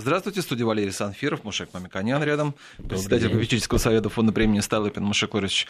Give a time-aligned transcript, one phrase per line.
[0.00, 2.54] Здравствуйте, студия Валерий Санфиров, Мушек Мамиканян рядом,
[2.88, 5.66] председатель попечительского совета фонда премии Столыпин Мушек Ларисович.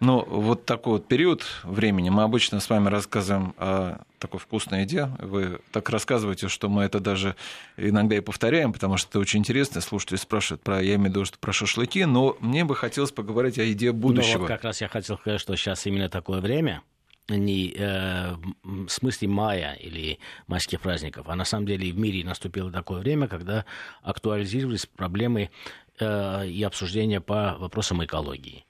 [0.00, 5.10] Ну, вот такой вот период времени мы обычно с вами рассказываем о такой вкусной еде.
[5.18, 7.36] Вы так рассказываете, что мы это даже
[7.76, 9.82] иногда и повторяем, потому что это очень интересно.
[9.82, 13.58] Слушатели спрашивают про, я имею в виду, что про шашлыки, но мне бы хотелось поговорить
[13.58, 14.32] о еде будущего.
[14.32, 16.80] Ну, вот как раз я хотел сказать, что сейчас именно такое время,
[17.28, 22.70] не э, в смысле мая или майских праздников, а на самом деле в мире наступило
[22.70, 23.64] такое время, когда
[24.02, 25.50] актуализировались проблемы
[25.98, 28.66] э, и обсуждения по вопросам экологии.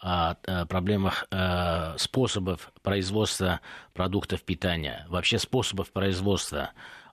[0.00, 3.60] О э, проблемах э, способов производства
[3.92, 6.70] продуктов питания, вообще способов производства,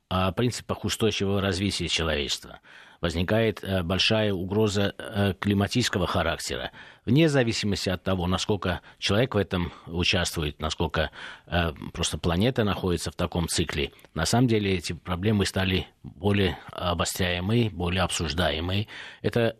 [0.07, 2.61] о принципах устойчивого развития человечества
[3.02, 6.71] возникает э, большая угроза э, климатического характера.
[7.05, 11.12] Вне зависимости от того, насколько человек в этом участвует, насколько
[11.48, 17.70] э, просто планета находится в таком цикле, на самом деле эти проблемы стали более обостряемые,
[17.70, 18.88] более обсуждаемые.
[19.22, 19.55] Это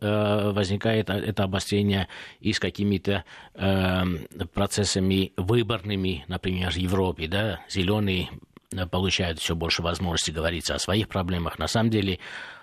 [0.54, 2.08] возникает, это обострение
[2.40, 3.24] и с какими-то
[4.54, 8.30] процессами выборными, например, в Европе, да, зеленые
[8.92, 11.60] получают все больше возможности говорить о своих проблемах.
[11.60, 12.20] На самом деле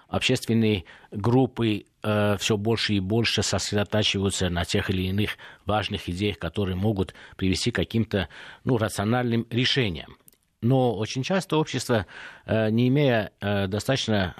[0.08, 6.76] общественные группы э, все больше и больше сосредотачиваются на тех или иных важных идеях, которые
[6.76, 8.28] могут привести к каким-то
[8.64, 10.16] ну, рациональным решениям.
[10.62, 12.06] Но очень часто общество,
[12.46, 14.34] э, не имея э, достаточно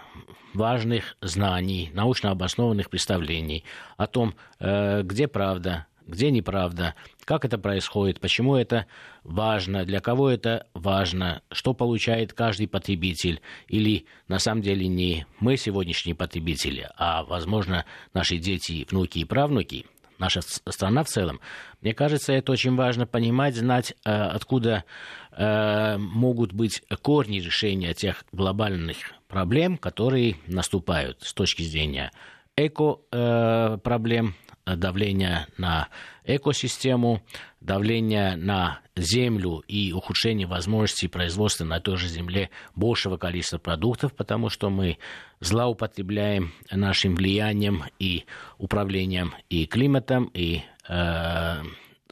[0.54, 3.64] важных знаний, научно обоснованных представлений
[3.96, 8.86] о том, э, где правда, где неправда, как это происходит, почему это
[9.24, 15.56] важно, для кого это важно, что получает каждый потребитель, или на самом деле не мы
[15.56, 17.84] сегодняшние потребители, а, возможно,
[18.14, 19.86] наши дети, внуки и правнуки,
[20.18, 21.40] наша страна в целом.
[21.80, 24.84] Мне кажется, это очень важно понимать, знать, э, откуда
[25.32, 28.96] э, могут быть корни решения тех глобальных
[29.28, 32.10] проблем, которые наступают с точки зрения
[32.56, 34.34] эко-проблем,
[34.66, 35.88] давления на
[36.24, 37.22] экосистему,
[37.60, 44.48] давление на землю и ухудшение возможностей производства на той же земле большего количества продуктов, потому
[44.48, 44.98] что мы
[45.40, 48.24] злоупотребляем нашим влиянием и
[48.58, 51.62] управлением и климатом, и э,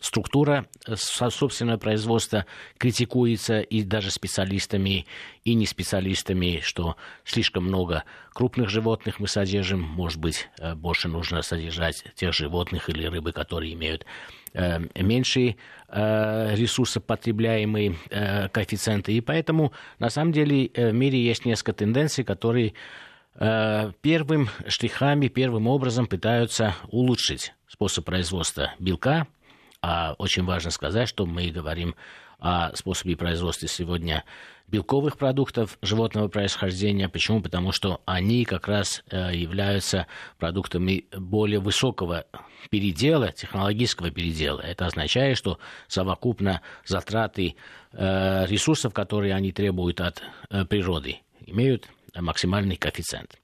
[0.04, 2.44] структура э, собственного производства
[2.76, 5.06] критикуется и даже специалистами,
[5.44, 8.04] и не специалистами, что слишком много
[8.34, 13.72] крупных животных мы содержим, может быть, э, больше нужно содержать тех животных или рыбы, которые
[13.72, 14.04] имеют
[14.52, 15.56] э, меньшие
[15.88, 17.94] ресурсопотребляемые
[18.52, 19.12] коэффициенты.
[19.12, 22.74] И поэтому, на самом деле, в мире есть несколько тенденций, которые
[23.38, 29.28] первым штрихами, первым образом пытаются улучшить способ производства белка,
[29.86, 31.94] а очень важно сказать, что мы говорим
[32.38, 34.24] о способе производства сегодня
[34.66, 37.10] белковых продуктов животного происхождения.
[37.10, 37.42] Почему?
[37.42, 40.06] Потому что они как раз э, являются
[40.38, 42.24] продуктами более высокого
[42.70, 44.62] передела, технологического передела.
[44.62, 47.54] Это означает, что совокупно затраты
[47.92, 53.38] э, ресурсов, которые они требуют от э, природы, имеют максимальный коэффициент.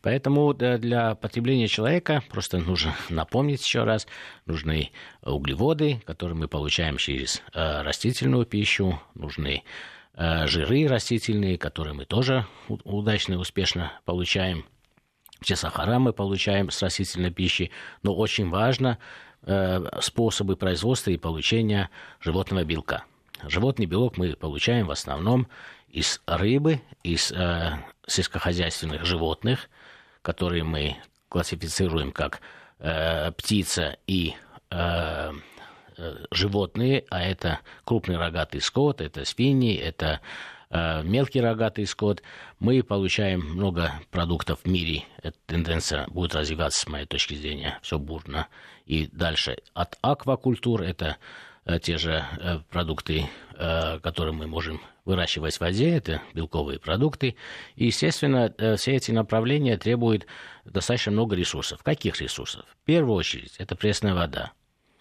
[0.00, 4.06] Поэтому для потребления человека просто нужно напомнить еще раз,
[4.46, 4.90] нужны
[5.22, 9.64] углеводы, которые мы получаем через э, растительную пищу, нужны
[10.14, 14.64] э, жиры растительные, которые мы тоже удачно и успешно получаем.
[15.40, 17.70] Все сахара мы получаем с растительной пищи,
[18.02, 18.98] но очень важно
[19.42, 23.04] э, способы производства и получения животного белка.
[23.44, 25.48] Животный белок мы получаем в основном
[25.88, 27.32] из рыбы, из
[28.06, 29.68] сельскохозяйственных животных,
[30.22, 30.96] которые мы
[31.28, 32.40] классифицируем как
[32.78, 34.34] э, птица и
[34.70, 35.32] э,
[35.96, 40.20] э, животные, а это крупный рогатый скот, это свиньи, это
[40.70, 42.22] э, мелкий рогатый скот,
[42.58, 45.04] мы получаем много продуктов в мире.
[45.22, 48.48] Эта тенденция будет развиваться, с моей точки зрения, все бурно.
[48.84, 51.16] И дальше от аквакультур это
[51.64, 53.28] Э, те же э, продукты,
[54.02, 57.36] которые мы можем выращивать в воде, это белковые продукты.
[57.76, 60.26] И, естественно, все эти направления требуют
[60.64, 61.82] достаточно много ресурсов.
[61.82, 62.64] Каких ресурсов?
[62.82, 64.52] В первую очередь, это пресная вода.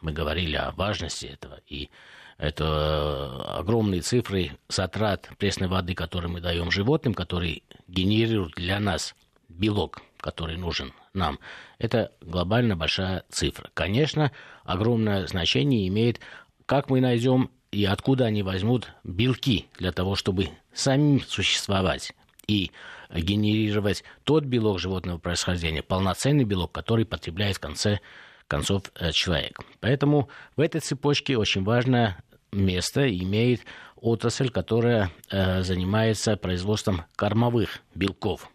[0.02, 1.60] Мы говорили о важности этого.
[1.68, 1.90] И
[2.38, 9.14] это огромные цифры затрат пресной воды, которые мы даем животным, которые генерируют для нас
[9.48, 11.38] белок, который нужен нам.
[11.78, 13.70] Это глобально большая цифра.
[13.76, 14.32] Конечно,
[14.64, 16.20] огромное значение имеет
[16.66, 22.14] как мы найдем и откуда они возьмут белки для того, чтобы самим существовать
[22.48, 22.72] и
[23.14, 28.00] генерировать тот белок животного происхождения, полноценный белок, который потребляет в конце
[28.48, 29.60] концов э, человек.
[29.80, 32.22] Поэтому в этой цепочке очень важное
[32.52, 33.62] место имеет
[33.96, 38.50] отрасль, которая э, занимается производством кормовых белков.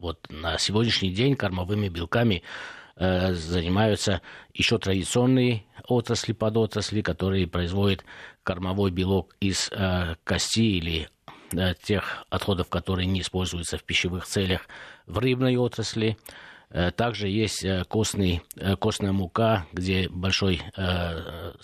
[0.00, 2.42] Вот на сегодняшний день кормовыми белками
[2.98, 4.22] занимаются
[4.52, 8.04] еще традиционные отрасли, подотрасли, которые производят
[8.42, 11.08] кормовой белок из э, кости или
[11.52, 14.68] э, тех отходов, которые не используются в пищевых целях
[15.06, 16.16] в рыбной отрасли.
[16.70, 20.62] Э, также есть э, костный, э, костная мука, где большой,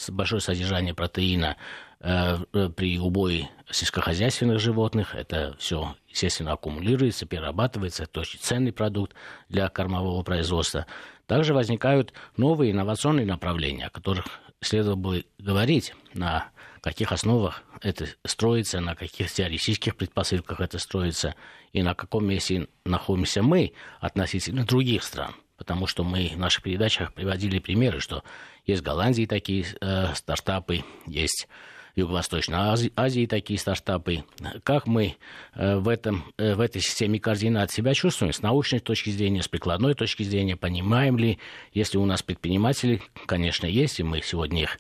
[0.09, 1.57] большое содержание протеина
[2.01, 5.15] при убое сельскохозяйственных животных.
[5.15, 8.03] Это все, естественно, аккумулируется, перерабатывается.
[8.03, 9.15] Это очень ценный продукт
[9.49, 10.85] для кормового производства.
[11.27, 14.27] Также возникают новые инновационные направления, о которых
[14.61, 16.51] следовало бы говорить, на
[16.81, 21.35] каких основах это строится, на каких теоретических предпосылках это строится,
[21.73, 25.35] и на каком месте находимся мы относительно других стран.
[25.57, 28.23] Потому что мы в наших передачах приводили примеры, что
[28.67, 31.49] есть в Голландии такие э, стартапы, есть
[31.97, 34.25] Юго-Восточной Азии, Азии такие стартапы.
[34.65, 35.17] Как мы
[35.55, 39.49] э, в, этом, э, в этой системе координат себя чувствуем с научной точки зрения, с
[39.49, 41.39] прикладной точки зрения, понимаем ли,
[41.73, 44.79] если у нас предприниматели, конечно, есть, и мы сегодня их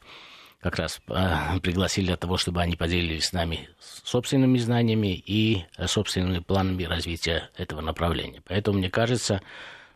[0.60, 6.40] как раз э, пригласили для того, чтобы они поделились с нами собственными знаниями и собственными
[6.40, 8.42] планами развития этого направления.
[8.46, 9.40] Поэтому мне кажется,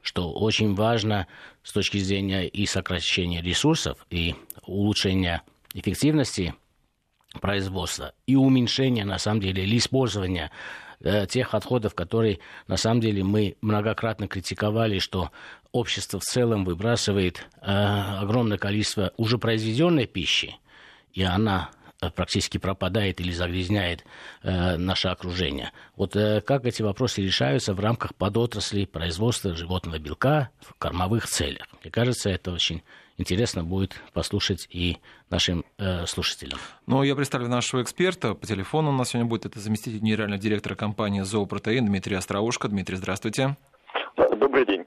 [0.03, 1.27] что очень важно
[1.65, 4.37] с точки зрения и сокращения ресурсов, и
[4.67, 5.43] улучшения
[5.75, 6.55] эффективности
[7.39, 10.51] производства, и уменьшения, на самом деле, или использования
[11.01, 15.31] э, тех отходов, которые, на самом деле, мы многократно критиковали, что
[15.73, 17.71] общество в целом выбрасывает э,
[18.21, 20.57] огромное количество уже произведенной пищи,
[21.13, 21.71] и она
[22.15, 24.05] практически пропадает или загрязняет
[24.43, 25.73] э, наше окружение.
[25.97, 31.67] Вот э, как эти вопросы решаются в рамках подотрасли производства животного белка в кормовых целях?
[31.83, 32.83] Мне кажется, это очень
[33.17, 34.99] интересно будет послушать и
[35.29, 36.59] нашим э, слушателям.
[36.87, 38.35] Ну, я представлю нашего эксперта.
[38.35, 42.69] По телефону у нас сегодня будет это заместитель генерального директора компании «Зоопротеин» Дмитрий Остроушко.
[42.69, 43.57] Дмитрий, здравствуйте.
[44.17, 44.85] Добрый день.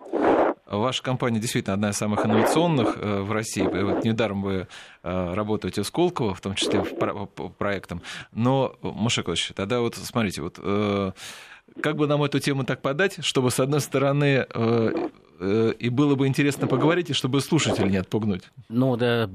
[0.71, 3.62] Ваша компания действительно одна из самых инновационных э, в России.
[3.62, 4.68] Вот недаром вы
[5.03, 8.01] э, работаете в Сколково, в том числе по проектам.
[8.31, 11.12] Но, Мушекович, тогда вот смотрите, вот э,
[11.81, 14.45] как бы нам эту тему так подать, чтобы, с одной стороны,
[15.41, 18.44] и было бы интересно поговорить, и чтобы слушателей не отпугнуть?
[18.69, 19.27] Ну, да,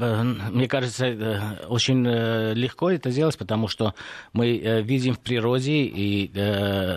[0.52, 3.94] мне кажется, очень легко это сделать, потому что
[4.32, 6.28] мы видим в природе, и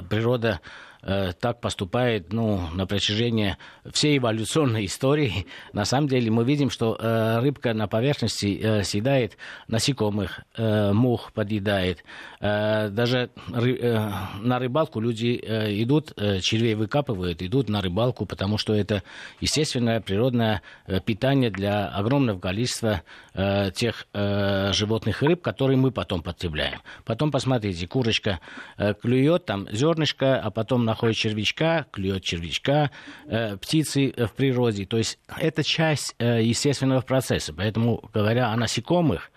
[0.09, 3.57] природа Э, так поступает ну, на протяжении
[3.91, 5.45] всей эволюционной истории.
[5.73, 9.37] На самом деле мы видим, что э, рыбка на поверхности э, съедает
[9.67, 12.03] насекомых, э, мух подъедает.
[12.39, 14.11] Э, даже э,
[14.41, 19.03] на рыбалку люди э, идут, э, червей выкапывают, идут на рыбалку, потому что это
[19.39, 23.03] естественное природное э, питание для огромного количества
[23.33, 26.81] э, тех э, животных и рыб, которые мы потом потребляем.
[27.05, 28.39] Потом посмотрите, курочка
[28.77, 32.91] э, клюет, там зернышко, а потом находит червячка, клюет червячка,
[33.27, 34.85] э, птицы в природе.
[34.85, 37.53] То есть это часть э, естественного процесса.
[37.53, 39.31] Поэтому, говоря о насекомых,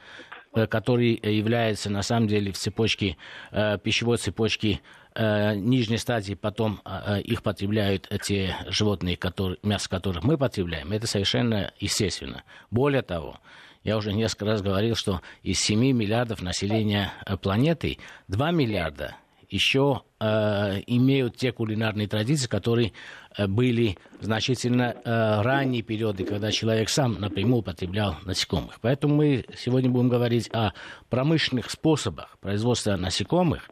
[0.55, 3.17] э, который является на самом деле в цепочке,
[3.51, 4.81] э, пищевой цепочке
[5.15, 11.07] э, нижней стадии, потом э, их потребляют те животные, которые, мясо которых мы потребляем, это
[11.07, 12.45] совершенно естественно.
[12.71, 13.39] Более того,
[13.85, 17.13] я уже несколько раз говорил, что из 7 миллиардов населения
[17.43, 19.17] планеты 2 миллиарда
[19.53, 22.93] еще э, имеют те кулинарные традиции, которые
[23.37, 28.81] э, были значительно э, ранние периоды, когда человек сам напрямую употреблял насекомых.
[28.81, 30.73] Поэтому мы сегодня будем говорить о
[31.11, 33.71] промышленных способах производства насекомых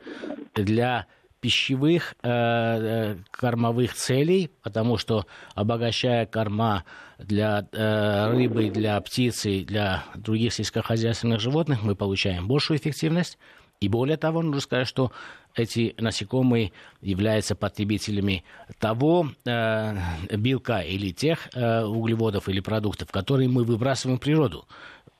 [0.54, 1.06] для
[1.40, 6.84] пищевых э, э кормовых целей, потому что обогащая корма
[7.18, 13.38] для э, рыбы, для птицы, для других сельскохозяйственных животных, мы получаем большую эффективность.
[13.80, 15.10] И более того, нужно сказать, что
[15.54, 18.44] эти насекомые являются потребителями
[18.78, 19.96] того э,
[20.36, 24.66] белка или тех э, углеводов или продуктов, которые мы выбрасываем в природу.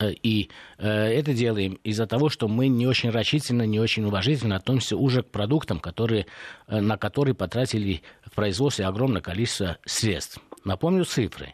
[0.01, 4.55] Э, и э, это делаем из-за того, что мы не очень рачительно, не очень уважительно
[4.55, 6.25] относимся уже к продуктам, которые,
[6.67, 10.39] э, на которые потратили в производстве огромное количество средств.
[10.63, 11.53] Напомню цифры,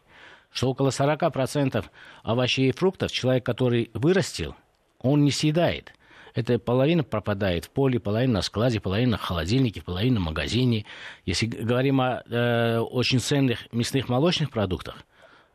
[0.51, 1.85] что около 40%
[2.23, 4.55] овощей и фруктов человек, который вырастил,
[4.99, 5.93] он не съедает.
[6.37, 10.85] Это половина пропадает в поле, половина на складе, половина в холодильнике, половина в магазине.
[11.25, 14.97] Если говорим о э, очень ценных мясных молочных продуктах,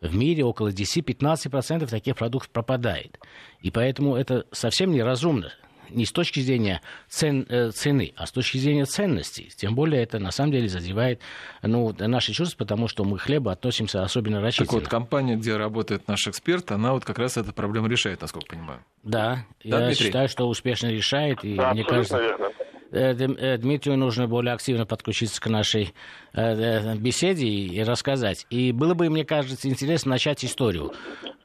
[0.01, 3.21] в мире около 10-15% таких продуктов пропадает.
[3.61, 5.53] И поэтому это совсем неразумно
[5.94, 9.50] не с точки зрения цен, э, цены, а с точки зрения ценностей.
[9.56, 11.20] Тем более это на самом деле задевает
[11.62, 14.66] ну, наши чувства, потому что мы к хлебу относимся особенно рачительно.
[14.66, 18.46] Так вот, компания, где работает наш эксперт, она вот как раз эту проблему решает, насколько
[18.46, 18.84] понимаю.
[19.02, 20.06] Да, да я Дмитрий?
[20.06, 21.42] считаю, что успешно решает.
[21.44, 22.51] И да, мне кажется, верно.
[22.92, 25.94] Дмитрию нужно более активно подключиться к нашей
[26.34, 28.46] беседе и рассказать.
[28.50, 30.92] И было бы, мне кажется, интересно начать историю.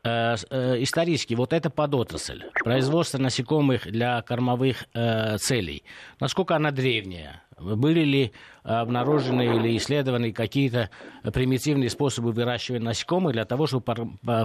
[0.03, 5.83] Исторически, вот эта подотрасль, производство насекомых для кормовых целей,
[6.19, 7.43] насколько она древняя?
[7.59, 8.31] Были ли
[8.63, 10.89] обнаружены или исследованы какие-то
[11.33, 13.83] примитивные способы выращивания насекомых для того, чтобы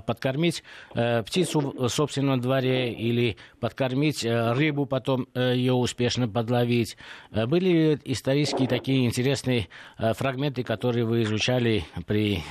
[0.07, 0.63] подкормить
[0.95, 6.97] э, птицу в собственном дворе или подкормить э, рыбу, потом э, ее успешно подловить?
[7.31, 12.43] Были исторические такие интересные фрагменты, которые вы изучали при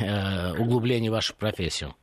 [0.60, 1.94] углублении в вашу профессию?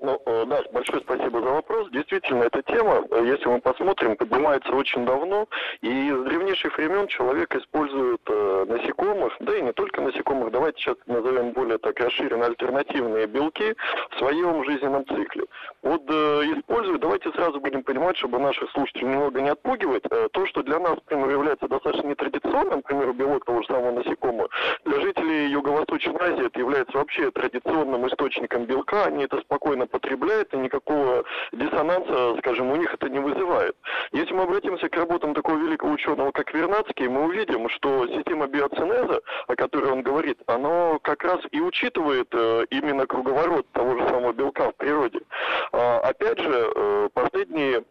[0.00, 1.90] Ну, да, большое спасибо за вопрос.
[1.90, 5.46] Действительно, эта тема, если мы посмотрим, поднимается очень давно,
[5.82, 10.96] и с древнейших времен человек использует э, насекомых, да и не только насекомых, давайте сейчас
[11.06, 13.74] назовем более так расширенно альтернативные белки
[14.10, 15.44] в своем жизненном цикле.
[15.82, 16.12] Вот э,
[16.56, 20.78] используют, давайте сразу будем понимать, чтобы наших слушателей немного не отпугивать, э, то, что для
[20.78, 24.48] нас, например, является достаточно нетрадиционным, к примеру, белок того же самого насекомого,
[24.84, 30.58] для жителей Юго-Восточной Азии это является вообще традиционным источником белка, они это спокойно потребляет, и
[30.58, 33.76] никакого диссонанса, скажем, у них это не вызывает.
[34.12, 39.20] Если мы обратимся к работам такого великого ученого, как Вернадский, мы увидим, что система биоцинеза,
[39.46, 44.32] о которой он говорит, она как раз и учитывает э, именно круговорот того же самого
[44.32, 45.20] белка в природе.
[45.72, 47.84] А, опять же, э, последние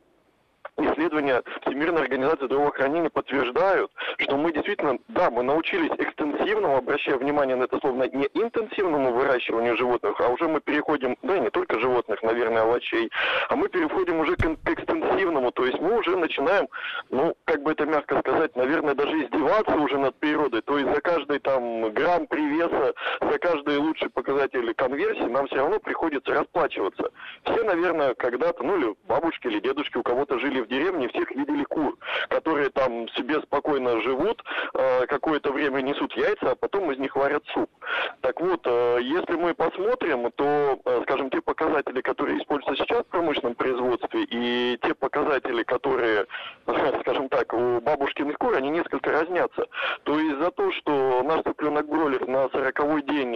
[0.85, 7.63] исследования Всемирной организации здравоохранения подтверждают, что мы действительно, да, мы научились экстенсивному, обращая внимание на
[7.63, 12.63] это словно не интенсивному выращиванию животных, а уже мы переходим, да, не только животных, наверное,
[12.63, 13.09] овощей,
[13.49, 16.67] а мы переходим уже к, к экстенсивному, то есть мы уже начинаем,
[17.09, 21.01] ну, как бы это мягко сказать, наверное, даже издеваться уже над природой, то есть за
[21.01, 27.11] каждый там грамм привеса, за каждый лучший показатель конверсии нам все равно приходится расплачиваться.
[27.43, 31.63] Все, наверное, когда-то, ну, или бабушки, или дедушки у кого-то жили в деревне всех видели
[31.63, 31.97] кур,
[32.29, 34.41] которые там себе спокойно живут,
[34.73, 37.69] э, какое-то время несут яйца, а потом из них варят суп.
[38.21, 43.09] Так вот, э, если мы посмотрим, то, э, скажем, те показатели, которые используются сейчас в
[43.09, 46.25] промышленном производстве, и те показатели, которые,
[47.01, 49.65] скажем так, у бабушкиных кур, они несколько разнятся.
[50.03, 53.35] То есть за то, что наш цыпленок бройлер на 40 день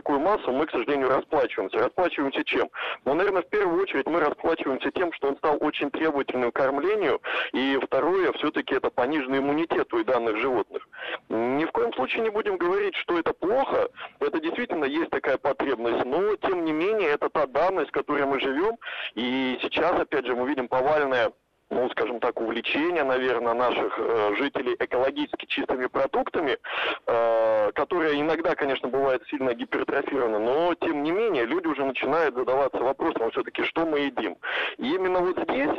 [0.00, 1.78] такую массу, мы, к сожалению, расплачиваемся.
[1.78, 2.70] Расплачиваемся чем?
[3.04, 7.20] Ну, наверное, в первую очередь мы расплачиваемся тем, что он стал очень требовательным к кормлению,
[7.52, 10.88] и второе, все-таки это пониженный иммунитет у данных животных.
[11.28, 13.88] Ни в коем случае не будем говорить, что это плохо,
[14.20, 18.40] это действительно есть такая потребность, но тем не менее это та данность, в которой мы
[18.40, 18.78] живем,
[19.14, 21.30] и сейчас, опять же, мы видим повальное
[21.70, 26.58] ну, скажем так, увлечение, наверное, наших э, жителей экологически чистыми продуктами,
[27.06, 32.78] э, которое иногда, конечно, бывает сильно гипертрофировано, но, тем не менее, люди уже начинают задаваться
[32.78, 34.36] вопросом, а все-таки, что мы едим.
[34.78, 35.76] И именно вот здесь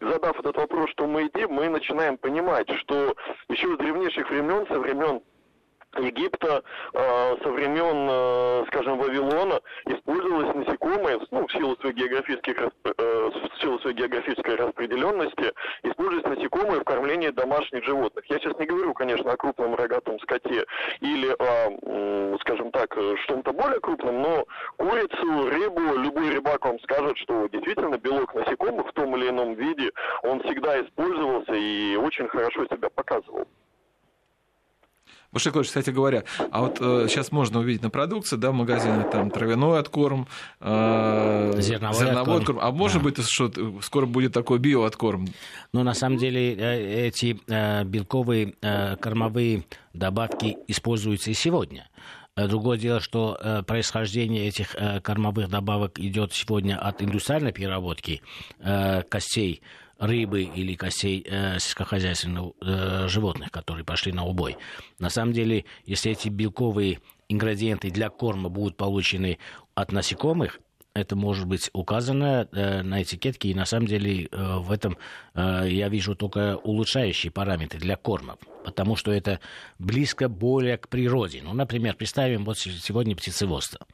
[0.00, 3.14] задав этот вопрос, что мы едим, мы начинаем понимать, что
[3.48, 5.22] еще с древнейших времен, со времен
[5.98, 6.62] Египта
[6.92, 13.60] э, со времен, э, скажем, Вавилона использовалось насекомые, ну, в силу своей географических, э, в
[13.60, 18.24] силу своей географической распределенности, использовались насекомые в кормлении домашних животных.
[18.28, 20.64] Я сейчас не говорю, конечно, о крупном рогатом скоте
[21.00, 24.44] или о, скажем так, что-то более крупном, но
[24.76, 29.90] курицу, рыбу, любой рыбак вам скажет, что действительно белок насекомых в том или ином виде,
[30.22, 33.46] он всегда использовался и очень хорошо себя показывал.
[35.32, 39.30] Мушек кстати говоря, а вот э, сейчас можно увидеть на продукции, да, в магазинах там
[39.30, 40.28] травяной откорм,
[40.60, 42.38] э, зерновой, зерновой откорм.
[42.38, 42.58] откорм.
[42.60, 43.10] А может да.
[43.10, 43.50] быть, что
[43.82, 45.28] скоро будет такой биооткорм?
[45.72, 51.88] Ну, на самом деле, э, эти э, белковые э, кормовые добавки используются и сегодня.
[52.36, 58.22] Э, другое дело, что э, происхождение этих э, кормовых добавок идет сегодня от индустриальной переработки
[58.60, 59.62] э, костей
[59.98, 64.56] рыбы или костей э, сельскохозяйственных э, животных, которые пошли на убой.
[64.98, 69.38] На самом деле, если эти белковые ингредиенты для корма будут получены
[69.74, 70.60] от насекомых,
[70.96, 74.96] это может быть указано э, на этикетке, и на самом деле э, в этом
[75.34, 79.40] э, я вижу только улучшающие параметры для кормов, потому что это
[79.78, 81.42] близко более к природе.
[81.42, 83.86] Ну, например, представим вот сегодня птицеводство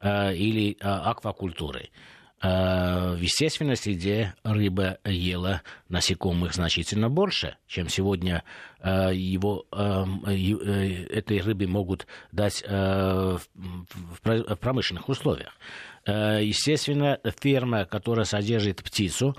[0.00, 1.90] э, или э, аквакультуры.
[2.44, 8.44] В естественной среде рыба ела насекомых значительно больше, чем сегодня
[8.80, 13.40] а, его, а, э, этой рыбы могут дать в
[14.60, 15.56] промышленных условиях.
[16.06, 19.34] Естественно, ферма, которая содержит птицу,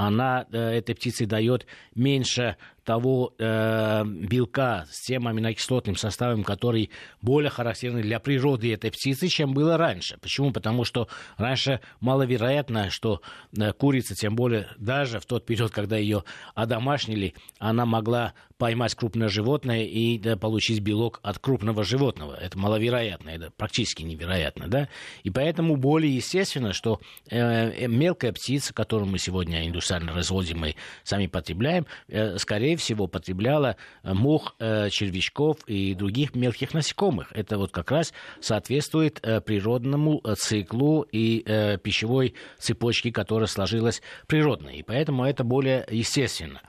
[0.00, 2.56] она э, этой птице дает меньше
[2.90, 6.90] того э, белка с тем аминокислотным составом, который
[7.22, 10.18] более характерный для природы этой птицы, чем было раньше.
[10.20, 10.50] Почему?
[10.50, 11.06] Потому что
[11.36, 13.22] раньше маловероятно, что
[13.56, 16.24] э, курица, тем более даже в тот период, когда ее
[16.56, 22.34] одомашнили, она могла поймать крупное животное и да, получить белок от крупного животного.
[22.34, 24.68] Это маловероятно, это практически невероятно.
[24.68, 24.88] Да?
[25.22, 30.74] И поэтому более естественно, что э, э мелкая птица, которую мы сегодня индустриально разводим и
[31.04, 37.32] сами потребляем, э, скорее всего, потребляла э, мух, э, червячков и других мелких насекомых.
[37.32, 41.40] Это вот как раз соответствует э, природному циклу и
[41.82, 44.70] пищевой цепочке, которая сложилась природно.
[44.70, 46.60] И поэтому это более естественно.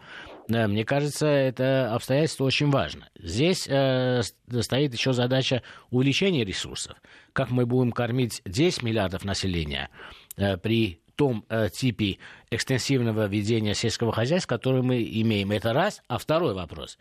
[0.48, 3.08] Мне кажется, это обстоятельство очень важно.
[3.18, 4.22] Здесь э,
[4.60, 6.98] стоит еще задача увеличения ресурсов.
[7.32, 9.90] Как мы будем кормить 10 миллиардов населения
[10.36, 12.18] э, при том э, типе
[12.50, 15.52] экстенсивного ведения сельского хозяйства, который мы имеем.
[15.52, 16.02] Это раз.
[16.08, 16.98] А второй вопрос.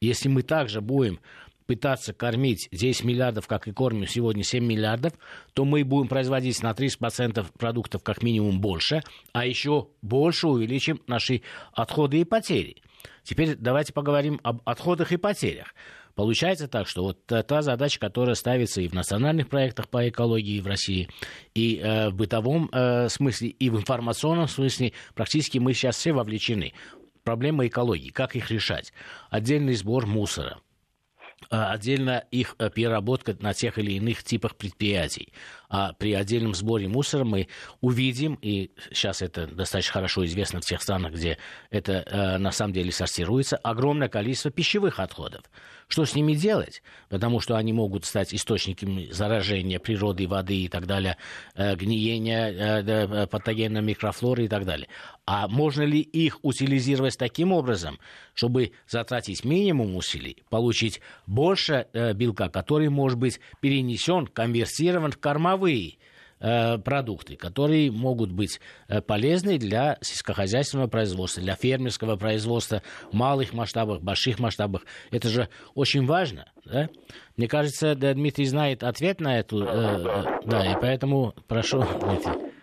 [0.00, 1.18] Если мы также будем
[1.66, 5.14] пытаться кормить 10 миллиардов, как и кормим сегодня 7 миллиардов,
[5.52, 11.42] то мы будем производить на 30% продуктов как минимум больше, а еще больше увеличим наши
[11.72, 12.76] отходы и потери.
[13.24, 15.74] Теперь давайте поговорим об отходах и потерях.
[16.16, 20.66] Получается так, что вот та задача, которая ставится и в национальных проектах по экологии в
[20.66, 21.10] России,
[21.54, 26.72] и э, в бытовом э, смысле, и в информационном смысле, практически мы сейчас все вовлечены.
[27.22, 28.94] Проблема экологии, как их решать?
[29.28, 30.58] Отдельный сбор мусора,
[31.50, 35.34] а отдельно их э, переработка на тех или иных типах предприятий.
[35.68, 37.48] А при отдельном сборе мусора мы
[37.80, 41.38] увидим, и сейчас это достаточно хорошо известно в тех странах, где
[41.70, 45.42] это э, на самом деле сортируется, огромное количество пищевых отходов.
[45.88, 46.82] Что с ними делать?
[47.08, 51.16] Потому что они могут стать источниками заражения природы, воды и так далее,
[51.54, 54.88] э, гниения э, э, патогенной микрофлоры и так далее.
[55.26, 58.00] А можно ли их утилизировать таким образом,
[58.34, 65.55] чтобы затратить минимум усилий, получить больше белка, который может быть перенесен, конвертирован в кормовые
[66.38, 73.54] Э, продукты, которые могут быть э, полезны для сельскохозяйственного производства, для фермерского производства в малых
[73.54, 74.82] масштабах, больших масштабах.
[75.10, 76.44] Это же очень важно.
[76.66, 76.90] Да?
[77.38, 79.64] Мне кажется, Дмитрий знает ответ на эту.
[79.64, 82.55] Э, да, и поэтому прошу, Дмитрий.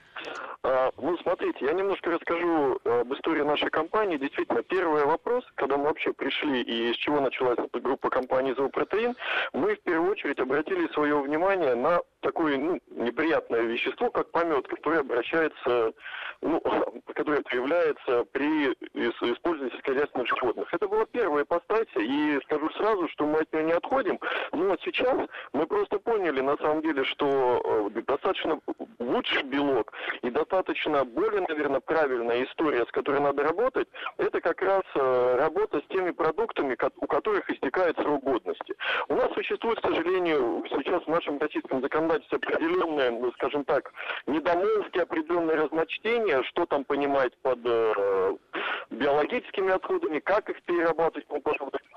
[0.63, 4.17] Ну, смотрите, я немножко расскажу об истории нашей компании.
[4.17, 9.13] Действительно, первый вопрос, когда мы вообще пришли и с чего началась эта группа компаний «Зоопротеин»,
[9.51, 15.01] мы в первую очередь обратили свое внимание на такое ну, неприятное вещество, как помет, которое
[15.01, 15.93] обращается,
[16.41, 16.61] ну,
[17.13, 20.73] которое появляется при использовании сельскохозяйственных животных.
[20.73, 24.17] Это было первое по стати, и скажу сразу, что мы от нее не отходим,
[24.53, 28.59] но сейчас мы просто поняли, на самом деле, что э, достаточно
[28.99, 34.83] лучший белок и достаточно более, наверное, правильная история, с которой надо работать, это как раз
[34.95, 38.75] э, работа с теми продуктами, у которых истекает срок годности.
[39.07, 43.91] У нас существует, к сожалению, сейчас в нашем российском законодательстве определенные, ну, скажем так,
[44.27, 48.35] недомолвки, определенные разночтения, что там понимать под э,
[48.89, 51.27] биологическими отходами, как их перерабатывать,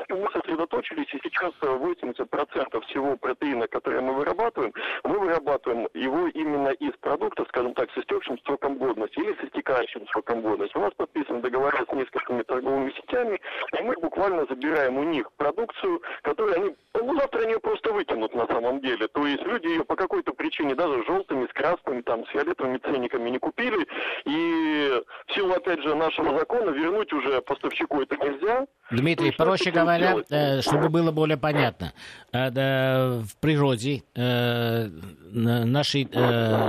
[0.09, 4.73] мы сосредоточились, и сейчас 80% всего протеина, который мы вырабатываем,
[5.05, 10.07] мы вырабатываем его именно из продуктов, скажем так, с истекшим сроком годности или с истекающим
[10.09, 10.77] сроком годности.
[10.77, 13.40] У нас подписан договор с несколькими торговыми сетями,
[13.79, 18.35] и мы буквально забираем у них продукцию, которую они, ну, завтра они ее просто выкинут
[18.35, 19.09] на самом деле.
[19.09, 22.79] То есть люди ее по какой-то причине даже с желтыми, с красными, там, с фиолетовыми
[22.79, 23.87] ценниками не купили,
[24.25, 28.66] и в силу, опять же, нашего закона вернуть уже поставщику это нельзя.
[28.90, 30.27] Дмитрий, проще говоря, делать?
[30.31, 31.92] Э, чтобы было более понятно,
[32.33, 34.87] э, в природе э,
[35.33, 36.05] наши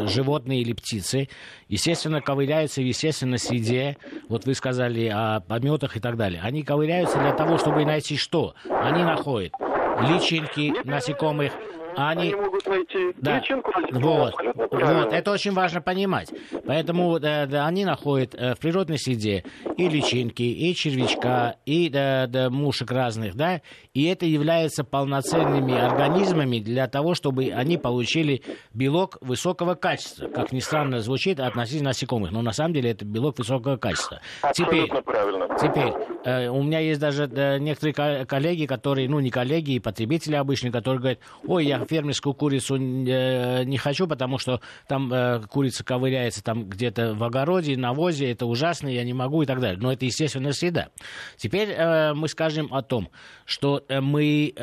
[0.07, 1.29] животные или птицы,
[1.67, 3.97] естественно, ковыряются в естественной среде.
[4.29, 6.41] Вот вы сказали о пометах и так далее.
[6.43, 8.53] Они ковыряются для того, чтобы найти что?
[8.69, 9.53] Они находят
[10.01, 11.53] личинки насекомых,
[11.95, 13.39] они, они могут найти да.
[13.39, 13.71] личинку.
[13.91, 14.35] Вот,
[14.71, 16.31] вот, это очень важно понимать.
[16.65, 19.43] Поэтому да, да, они находят э, в природной среде
[19.77, 23.61] и личинки, и червячка, и да, да, мушек разных, да,
[23.93, 28.41] и это является полноценными организмами для того, чтобы они получили
[28.73, 30.27] белок высокого качества.
[30.27, 34.19] Как ни странно звучит относительно насекомых, но на самом деле это белок высокого качества.
[34.41, 35.47] Абсолютно теперь, правильно.
[35.59, 35.93] Теперь,
[36.25, 40.71] э, у меня есть даже э, некоторые коллеги, которые, ну не коллеги, и потребители обычные,
[40.71, 46.43] которые говорят, ой, я фермерскую курицу э, не хочу, потому что там э, курица ковыряется
[46.43, 49.66] там где-то в огороде, навозе, это ужасно, я не могу и так далее.
[49.75, 50.89] Но это естественная среда.
[51.35, 53.09] Теперь э, мы скажем о том,
[53.45, 54.53] что мы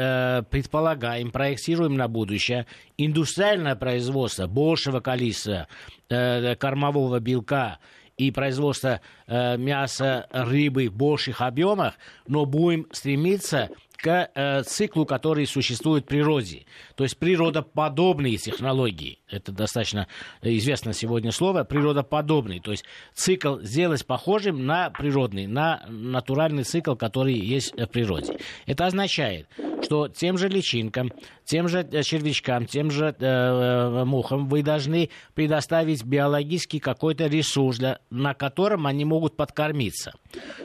[0.51, 5.69] предполагаем, проектируем на будущее индустриальное производство большего количества
[6.09, 7.79] кормового белка
[8.17, 11.95] и производство э, мяса, рыбы в больших объемах,
[12.27, 16.67] но будем стремиться к э, циклу, который существует в природе.
[16.95, 19.19] То есть природоподобные технологии.
[19.29, 20.09] Это достаточно
[20.43, 21.65] известное сегодня слово.
[21.65, 22.61] Природоподобный.
[22.61, 28.39] То есть цикл сделать похожим на природный, на натуральный цикл, который есть в природе.
[28.67, 29.49] Это означает,
[29.83, 31.13] что тем же личинкам,
[31.45, 37.79] тем же э, червячкам, тем же э, э, мухам вы должны предоставить биологический какой-то ресурс,
[37.79, 40.13] для, на котором они могут подкормиться.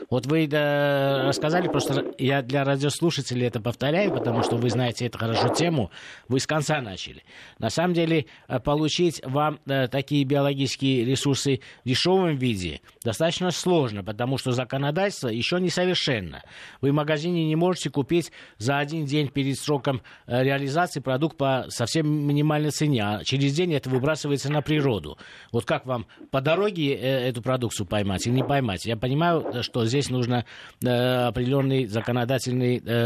[0.08, 5.18] Вот вы э, рассказали, просто я для радиослушателей это повторяю, потому что вы знаете эту
[5.18, 5.90] хорошо тему,
[6.28, 7.22] вы с конца начали.
[7.58, 14.04] На самом деле, э, получить вам э, такие биологические ресурсы в дешевом виде достаточно сложно,
[14.04, 16.42] потому что законодательство еще несовершенно.
[16.80, 21.66] Вы в магазине не можете купить за один день перед сроком э, реализации продукт по
[21.68, 25.18] совсем минимальной цене, а через день это выбрасывается на природу.
[25.52, 28.86] Вот как вам по дороге эту продукцию поймать или не поймать?
[28.86, 30.44] Я понимаю, что здесь нужно
[30.82, 31.86] э, определенные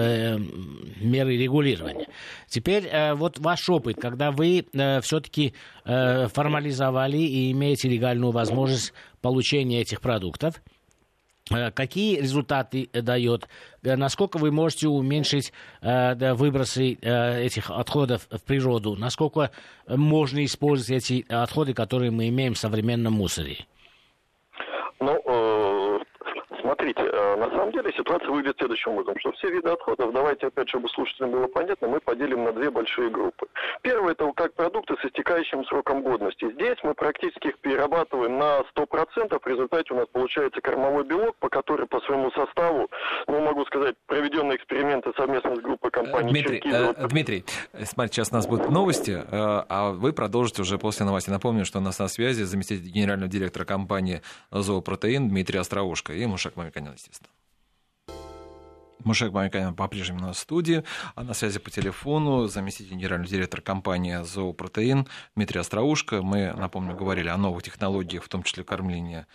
[0.05, 0.39] законодательные
[1.01, 2.07] меры регулирования.
[2.49, 4.67] Теперь вот ваш опыт, когда вы
[5.03, 10.63] все-таки формализовали и имеете легальную возможность получения этих продуктов–
[11.53, 13.49] Э, какие результаты дает?
[13.83, 18.97] Э, насколько вы можете уменьшить э, выбросы этих отходов в природу?
[18.97, 19.51] Насколько
[19.87, 23.67] можно использовать эти отходы, которые мы имеем в современном мусоре?
[25.01, 25.21] Ну,
[26.85, 30.69] Смотрите, э, на самом деле ситуация выглядит следующим образом, что все виды отходов, давайте опять,
[30.69, 33.47] чтобы слушателям было понятно, мы поделим на две большие группы.
[33.81, 36.51] Первое, это как продукты с истекающим сроком годности.
[36.53, 41.49] Здесь мы практически их перерабатываем на 100%, в результате у нас получается кормовой белок, по
[41.49, 42.91] который по своему составу,
[43.29, 46.95] ну, могу сказать, проведенные эксперименты совместно с группой компаний Дмитрий, Черкизова.
[46.99, 47.45] э, Дмитрий,
[47.85, 51.33] смотрите, сейчас у нас будут новости, э, а вы продолжите уже после новостей.
[51.33, 54.21] Напомню, что у нас на связи заместитель генерального директора компании
[54.51, 57.31] «Зоопротеин» Дмитрий Остроушко и Мушак Мамиканян, естественно.
[59.05, 60.83] Мушек Мамиканян по-прежнему на студии,
[61.15, 65.07] а на связи по телефону заместитель генерального директора компании «Зоопротеин»
[65.37, 66.23] Дмитрий Остроушко.
[66.23, 69.27] Мы, напомню, говорили о новых технологиях, в том числе кормления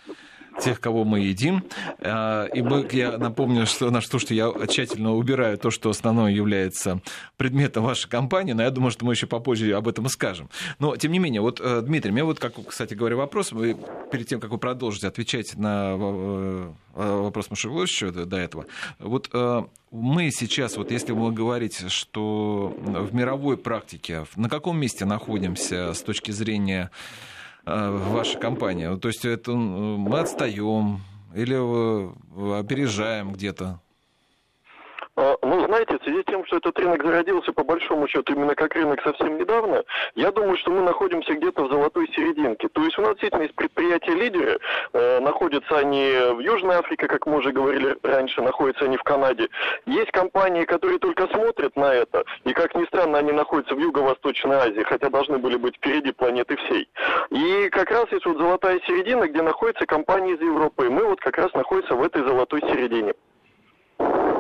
[0.60, 1.64] тех, кого мы едим.
[2.00, 7.02] А, и мы, я напомню, что наш слушатель, я тщательно убираю то, что основное является
[7.38, 10.50] предметом вашей компании, но я думаю, что мы еще попозже об этом и скажем.
[10.80, 13.78] Но, тем не менее, вот, э, Дмитрий, мне вот, как, кстати говоря, вопрос, вы
[14.12, 18.66] перед тем, как вы продолжите отвечать на э, вопрос Машевловича до этого,
[19.00, 25.06] вот э, мы сейчас, вот если вы говорите, что в мировой практике, на каком месте
[25.06, 26.92] находимся с точки зрения
[27.70, 28.96] ваша компания?
[28.98, 31.02] То есть это мы отстаем
[31.36, 31.56] или
[32.60, 33.80] опережаем где-то?
[35.42, 38.74] Ну, знаете, в связи с тем, что этот рынок зародился по большому счету именно как
[38.74, 39.84] рынок совсем недавно,
[40.16, 42.70] я думаю, что мы находимся где-то в золотой серединке.
[42.70, 44.60] То есть у нас действительно есть предприятия-лидеры,
[44.94, 49.50] э, находятся они в Южной Африке, как мы уже говорили раньше, находятся они в Канаде.
[49.86, 54.56] Есть компании, которые только смотрят на это, и, как ни странно, они находятся в Юго-Восточной
[54.56, 56.88] Азии, хотя должны были быть впереди планеты всей.
[57.30, 61.20] И как раз есть вот золотая середина, где находятся компании из Европы, и мы вот
[61.20, 63.14] как раз находимся в этой золотой середине.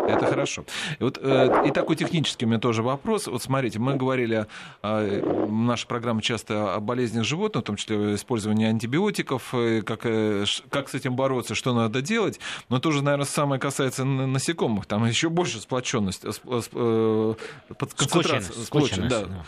[0.09, 0.65] Это хорошо.
[0.99, 3.27] И, вот, э, и такой технический у меня тоже вопрос.
[3.27, 4.47] Вот смотрите, мы говорили,
[4.83, 10.45] э, наша программа часто о болезнях животных, в том числе использовании антибиотиков, э, как, э,
[10.69, 12.39] как с этим бороться, что надо делать.
[12.69, 14.85] Но тоже, наверное, самое касается насекомых.
[14.85, 16.31] Там еще больше сплоченность, э,
[16.73, 17.33] э,
[17.77, 18.53] концентрация.
[18.63, 19.25] Сплоченность, да.
[19.25, 19.45] да.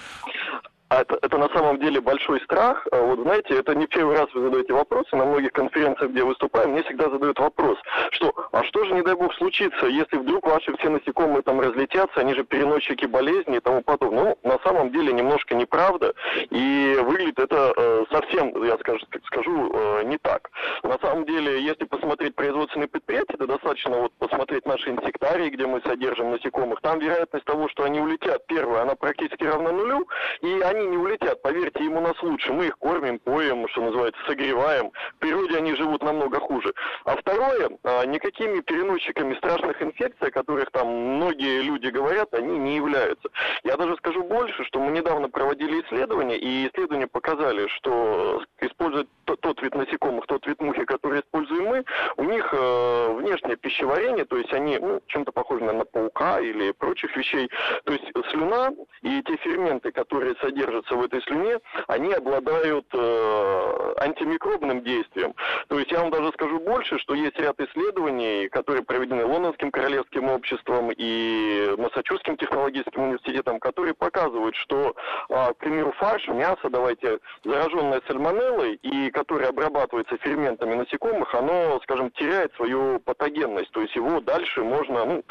[0.92, 2.86] А это, это на самом деле большой страх.
[2.92, 5.16] А вот знаете, это не первый раз вы задаете вопросы.
[5.16, 7.78] На многих конференциях, где выступаем, мне всегда задают вопрос,
[8.12, 12.20] что а что же, не дай бог, случится, если вдруг ваши все насекомые там разлетятся,
[12.20, 14.36] они же переносчики болезни и тому подобное.
[14.44, 16.14] Ну, на самом деле немножко неправда.
[16.50, 20.52] И выглядит это э, совсем, я скажу, скажу э, не так.
[20.84, 25.82] На самом деле, если посмотреть производственные предприятия, то достаточно вот посмотреть наши инсектарии, где мы
[25.86, 26.82] содержим насекомых.
[26.82, 30.06] Там вероятность того, что они улетят, первая, она практически равна нулю,
[30.42, 32.52] и они они не улетят, поверьте, им у нас лучше.
[32.54, 34.92] Мы их кормим, поем, что называется, согреваем.
[35.16, 36.74] В природе они живут намного хуже.
[37.06, 42.76] А второе, а, никакими переносчиками страшных инфекций, о которых там многие люди говорят, они не
[42.76, 43.30] являются.
[43.64, 49.62] Я даже скажу больше, что мы недавно проводили исследования, и исследования показали, что использовать тот
[49.62, 51.86] вид насекомых, тот вид мухи, который используем мы,
[52.18, 57.16] у них э, внешнее пищеварение, то есть они ну, чем-то похожи на паука, или прочих
[57.16, 57.50] вещей.
[57.86, 60.36] То есть слюна и те ферменты, которые
[60.72, 65.34] содержатся в этой слюне, они обладают э, антимикробным действием.
[65.68, 70.30] То есть я вам даже скажу больше, что есть ряд исследований, которые проведены Лондонским королевским
[70.30, 74.96] обществом и Массачусетским технологическим университетом, которые показывают, что,
[75.30, 82.12] э, к примеру, фарш, мясо, давайте, зараженное сальмонеллой и которое обрабатывается ферментами насекомых, оно, скажем,
[82.12, 83.72] теряет свою патогенность.
[83.72, 85.24] То есть его дальше можно, ну,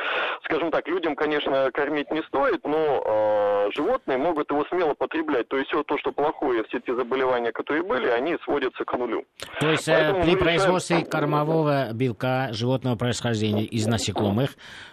[0.44, 5.29] скажем так, людям, конечно, кормить не стоит, но э, животные могут его смело потреблять.
[5.48, 9.24] То есть все то, что плохое, все те заболевания, которые были, они сводятся к нулю.
[9.60, 11.10] То есть э, Поэтому при производстве решаем...
[11.10, 14.50] кормового белка животного происхождения из насекомых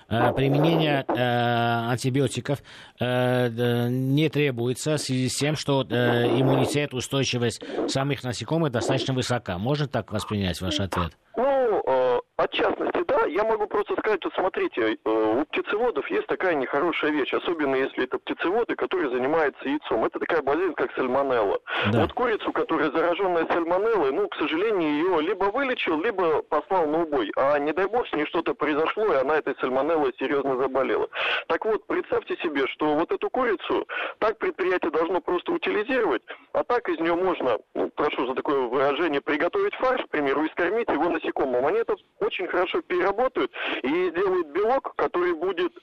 [0.10, 2.60] э, применение э, антибиотиков
[3.00, 9.58] не требуется в связи с тем, что иммунитет, устойчивость самих насекомых достаточно высока.
[9.58, 11.14] Можно так воспринять ваш ответ?
[11.36, 11.84] Ну,
[12.38, 17.34] от частности, я могу просто сказать, вот смотрите, э, у птицеводов есть такая нехорошая вещь,
[17.34, 20.06] особенно если это птицеводы, которые занимаются яйцом.
[20.06, 21.60] Это такая болезнь, как сальмонелла.
[21.92, 22.02] Да.
[22.02, 27.32] Вот курицу, которая зараженная сальмонеллой, ну, к сожалению, ее либо вылечил, либо послал на убой.
[27.36, 31.10] А не дай бог, с ней что-то произошло, и она этой сальмонеллой серьезно заболела.
[31.48, 33.88] Так вот, представьте себе, что вот эту курицу
[34.20, 36.22] так предприятие должно просто утилизировать,
[36.54, 40.50] а так из нее можно, ну, прошу за такое выражение, приготовить фарш, к примеру, и
[40.50, 41.66] скормить его насекомым.
[41.66, 43.17] Они это очень хорошо переработают
[43.84, 45.74] и сделают белок, который будет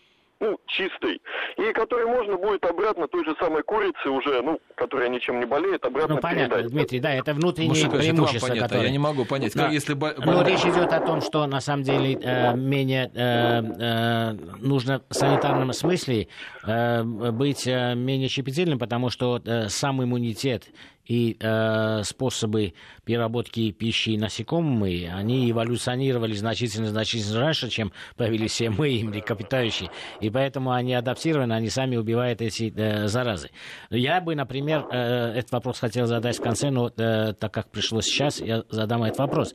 [0.40, 1.22] ну, чистый,
[1.56, 5.84] и который можно будет обратно той же самой курице уже, ну, которая ничем не болеет,
[5.84, 6.72] обратно Ну, понятно, передать.
[6.72, 8.86] Дмитрий, да, это внутренние Мужик, преимущества, это которые...
[8.86, 9.64] Я не могу понять, да.
[9.64, 9.94] как, если...
[9.94, 15.14] Но речь идет о том, что на самом деле э, менее э, э, нужно в
[15.14, 16.28] санитарном смысле
[16.66, 20.64] э, быть э, менее щепетильным, потому что э, сам иммунитет
[21.06, 29.90] и э, способы переработки пищи насекомыми, они эволюционировали значительно-значительно раньше, чем появились все мы, млекопитающие.
[30.20, 33.50] И поэтому они адаптированы, они сами убивают эти э, заразы.
[33.90, 38.00] Я бы, например, э, этот вопрос хотел задать в конце, но э, так как пришло
[38.00, 39.54] сейчас, я задам этот вопрос.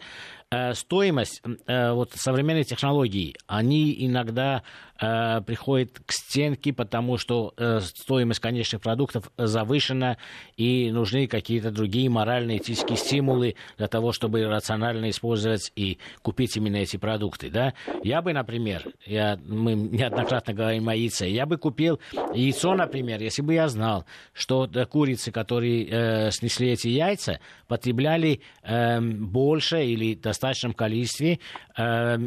[0.52, 4.64] Э, стоимость э, вот, современной технологии, они иногда
[5.00, 10.18] э, приходят к стенке, потому что стоимость конечных продуктов завышена,
[10.58, 16.78] и нужны какие-то другие моральные, этические стимулы для того, чтобы рационально использовать и купить именно
[16.78, 17.52] эти продукты.
[17.52, 17.76] Да?
[18.04, 22.00] Я бы, например, я, мы неоднократно говорим о яйце, я бы купил
[22.34, 29.00] яйцо, например, если бы я знал, что курицы, которые э, снесли эти яйца, потребляли э,
[29.00, 31.40] больше или достаточно достаточном количестве
[31.78, 32.18] э,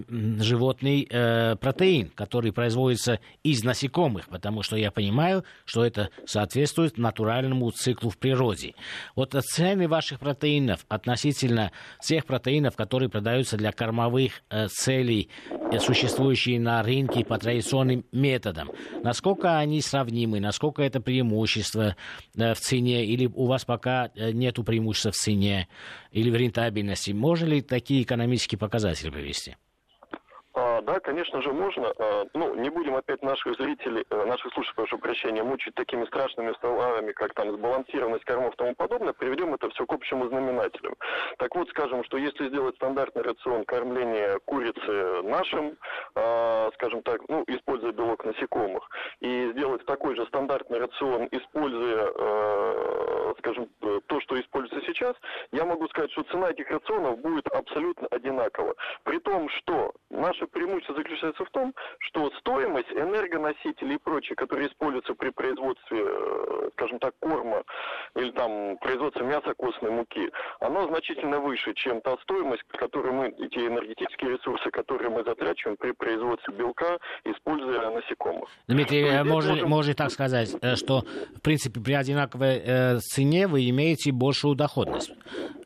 [0.41, 7.71] животный э, протеин, который производится из насекомых, потому что я понимаю, что это соответствует натуральному
[7.71, 8.75] циклу в природе.
[9.17, 16.61] Вот цены ваших протеинов относительно всех протеинов, которые продаются для кормовых э, целей, э, существующие
[16.61, 18.71] на рынке по традиционным методам,
[19.03, 21.97] насколько они сравнимы, насколько это преимущество
[22.37, 25.69] э, в цене, или у вас пока э, нет преимущества в цене
[26.13, 27.13] или в рентабельности?
[27.13, 29.57] Можно ли такие экономические показатели привести?
[30.85, 31.93] Да, конечно же, можно.
[31.99, 36.53] А, ну, не будем опять наших зрителей, э, наших слушателей, прошу прощения, мучить такими страшными
[36.61, 39.13] словами, как там сбалансированность кормов и тому подобное.
[39.13, 40.97] Приведем это все к общему знаменателю.
[41.39, 45.77] Так вот, скажем, что если сделать стандартный рацион кормления курицы нашим,
[46.17, 48.89] а, скажем так, ну, используя белок насекомых,
[49.21, 53.69] и сделать такой же стандартный рацион, используя, а, скажем,
[54.07, 55.15] то, что используется сейчас,
[55.53, 58.75] я могу сказать, что цена этих рационов будет абсолютно одинакова.
[59.05, 65.15] При том, что наше преимущество заключается в том, что стоимость энергоносителей и прочее, которые используются
[65.15, 67.63] при производстве, э, скажем так, корма
[68.17, 70.31] или там производстве мяса костной муки,
[70.61, 75.93] она значительно выше, чем та стоимость, которую мы, те энергетические ресурсы, которые мы затрачиваем при
[75.93, 78.49] производстве белка, используя насекомых.
[78.69, 79.69] Дмитрий, э, можно, можем...
[79.69, 81.03] можно так сказать, э, что
[81.37, 85.13] в принципе при одинаковой э, цене вы имеете большую доходность.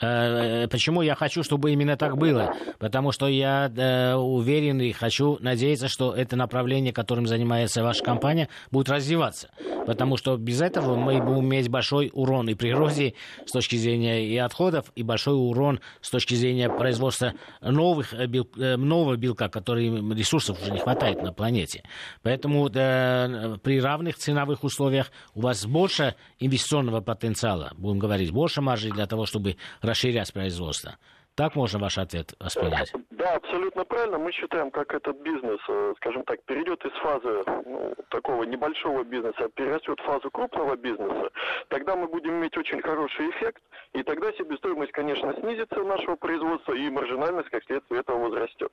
[0.01, 2.55] Э, почему я хочу, чтобы именно так было?
[2.79, 8.49] Потому что я э, уверен и хочу надеяться, что это направление, которым занимается ваша компания,
[8.71, 9.51] будет развиваться.
[9.87, 14.37] Потому что без этого мы будем иметь большой урон и природе с точки зрения и
[14.37, 19.89] отходов, и большой урон с точки зрения производства новых, э, бел, э, нового белка, который
[20.15, 21.83] ресурсов уже не хватает на планете.
[22.23, 28.91] Поэтому э, при равных ценовых условиях у вас больше инвестиционного потенциала, будем говорить, больше маржи
[28.91, 30.97] для того, чтобы расширять производство.
[31.37, 32.93] Так можно ваш ответ воспринять?
[33.11, 34.19] Да, абсолютно правильно.
[34.19, 39.45] Мы считаем, как этот бизнес, э, скажем так, перейдет из фазы ну, такого небольшого бизнеса,
[39.45, 41.31] а перерастет в фазу крупного бизнеса,
[41.69, 46.89] тогда мы будем иметь очень хороший эффект, и тогда себестоимость, конечно, снизится нашего производства, и
[46.89, 48.73] маржинальность, как следствие этого, возрастет.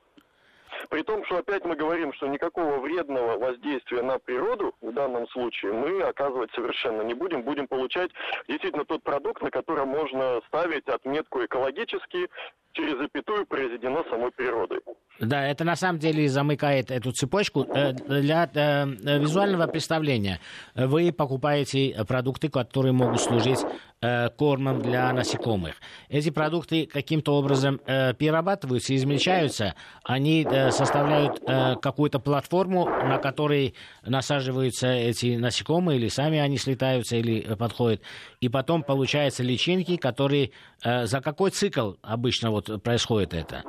[0.90, 5.72] При том, что опять мы говорим, что никакого вредного воздействия на природу в данном случае
[5.72, 7.42] мы оказывать совершенно не будем.
[7.42, 8.10] Будем получать
[8.48, 12.28] действительно тот продукт, на котором можно ставить отметку экологический,
[12.74, 14.80] через запятую произведено самой природой.
[15.20, 17.66] Да, это на самом деле замыкает эту цепочку.
[17.72, 20.40] Э, для э, визуального представления
[20.74, 23.60] вы покупаете продукты, которые могут служить
[24.00, 25.76] э, кормом для насекомых.
[26.08, 31.40] Эти продукты каким-то образом перерабатываются, измельчаются, они составляют
[31.80, 38.02] какую-то платформу, на которой насаживаются эти насекомые, или сами они слетаются, или подходят.
[38.40, 40.50] И потом получаются личинки, которые...
[40.82, 43.62] За какой цикл обычно вот происходит это?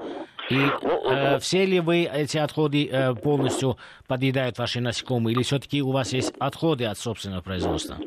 [0.50, 3.78] И ну, э, все ли вы эти отходы э, полностью
[4.08, 7.98] подъедают ваши насекомые, или все-таки у вас есть отходы от собственного производства?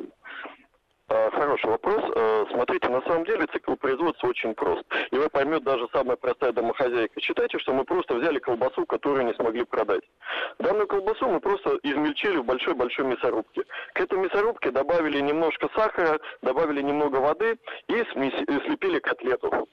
[1.09, 2.05] А, хороший вопрос.
[2.15, 4.85] Э, смотрите, на самом деле цикл производства очень прост.
[5.11, 7.21] И вы поймет даже самая простая домохозяйка.
[7.21, 10.03] Считайте, что мы просто взяли колбасу, которую не смогли продать.
[10.59, 13.63] Данную колбасу мы просто измельчили в большой-большой мясорубке.
[13.95, 19.67] К этой мясорубке добавили немножко сахара, добавили немного воды и слепили котлету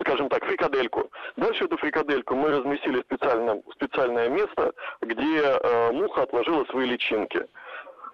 [0.00, 1.10] скажем так, фрикадельку.
[1.36, 7.46] Дальше эту фрикадельку мы разместили в специальном, специальное место, где э, муха отложила свои личинки.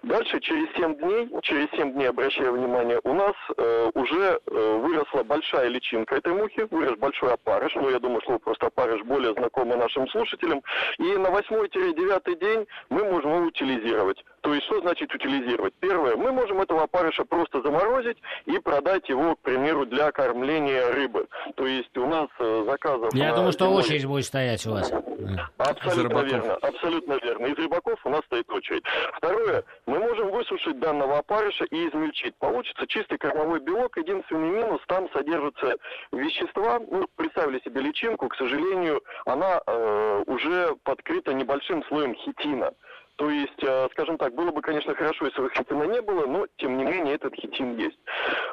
[0.03, 5.21] Дальше, через 7 дней, через 7 дней, обращаю внимание, у нас э, уже э, выросла
[5.23, 9.75] большая личинка этой мухи, вырос большой опарыш, ну, я думаю, слово просто опарыш более знакомо
[9.75, 10.63] нашим слушателям,
[10.97, 14.23] и на 8-9 день мы можем его утилизировать.
[14.41, 15.73] То есть, что значит утилизировать?
[15.79, 21.27] Первое, мы можем этого опарыша просто заморозить и продать его, к примеру, для кормления рыбы.
[21.55, 23.13] То есть, у нас э, заказов...
[23.13, 23.79] Я думаю, что зимой...
[23.79, 24.91] очередь будет стоять у вас.
[25.57, 27.45] Абсолютно верно, абсолютно верно.
[27.45, 28.83] Из рыбаков у нас стоит очередь.
[29.17, 32.35] Второе, мы можем высушить данного опарыша и измельчить.
[32.37, 33.95] Получится чистый кормовой белок.
[33.97, 35.75] Единственный минус, там содержатся
[36.11, 36.79] вещества.
[36.79, 42.71] Ну, представили себе личинку, к сожалению, она э, уже подкрыта небольшим слоем хитина.
[43.17, 46.47] То есть, э, скажем так, было бы, конечно, хорошо, если бы хитина не было, но,
[46.57, 47.97] тем не менее, этот хитин есть.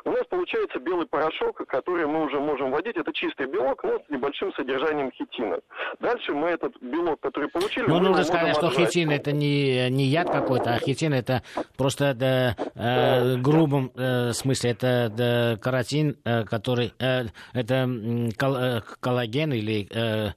[0.05, 2.97] У нас получается белый порошок, который мы уже можем вводить.
[2.97, 5.59] Это чистый белок, но с небольшим содержанием хитина.
[6.01, 7.87] Дальше мы этот белок, который получили...
[7.87, 11.43] Ну, нужно сказать, что хитин это не, не яд какой-то, а хитин это
[11.77, 16.93] просто да, э, грубом э, смысле это да, каротин, э, который...
[16.99, 17.89] Э, это
[18.39, 19.89] кол, э, коллаген или...
[19.91, 20.33] Э, Э,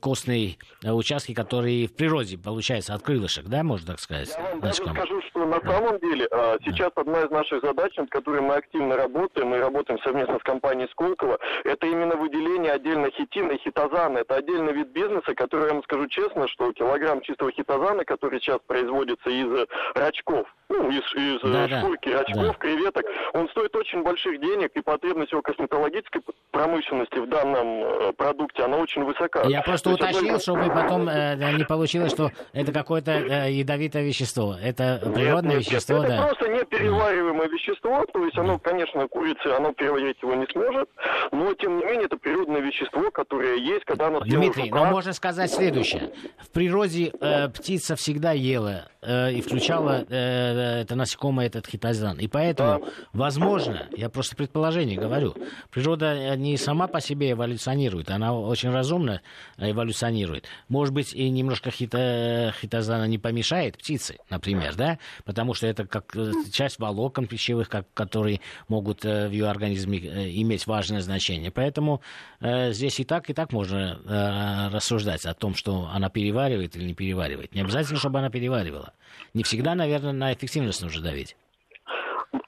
[0.00, 4.32] костные э, участки, которые в природе, получается, от крылышек, да, можно так сказать?
[4.36, 8.10] Я вам даже скажу, что на самом деле а, сейчас одна из наших задач, над
[8.10, 13.52] которой мы активно работаем, мы работаем совместно с компанией Сколково, это именно выделение отдельно хитина
[13.52, 14.18] и хитозана.
[14.18, 18.60] Это отдельный вид бизнеса, который, я вам скажу честно, что килограмм чистого хитозана, который сейчас
[18.66, 22.54] производится из рачков, ну, из, из да, шкурки да, рачков, да.
[22.54, 28.62] креветок, он стоит очень больших денег, и потребность его косметологической промышленности в данном э, продукте,
[28.62, 29.48] она очень высока высока.
[29.48, 30.40] Я просто То уточнил, только...
[30.40, 34.56] чтобы потом э, не получилось, что это какое-то э, ядовитое вещество.
[34.62, 36.14] Это природное нет, нет, вещество, это да.
[36.14, 40.88] Это просто неперевариваемое вещество, то есть оно, конечно, курица, оно переварить его не сможет,
[41.32, 45.50] но тем не менее это природное вещество, которое есть, когда оно Дмитрий, но можно сказать
[45.52, 46.12] следующее.
[46.38, 52.18] В природе э, птица всегда ела э, и включала э, это насекомое, этот хитозан.
[52.18, 55.34] И поэтому, возможно, я просто предположение говорю,
[55.70, 59.20] природа не сама по себе эволюционирует, она очень эволюционно
[59.58, 60.46] эволюционирует.
[60.68, 66.16] Может быть, и немножко хито, хитозана не помешает птице, например, да, потому что это как
[66.16, 71.50] э, часть волокон пищевых, как, которые могут э, в ее организме э, иметь важное значение.
[71.50, 72.00] Поэтому
[72.40, 76.84] э, здесь и так, и так можно э, рассуждать о том, что она переваривает или
[76.84, 77.54] не переваривает.
[77.54, 78.93] Не обязательно, чтобы она переваривала.
[79.34, 81.36] Не всегда, наверное, на эффективность нужно давить.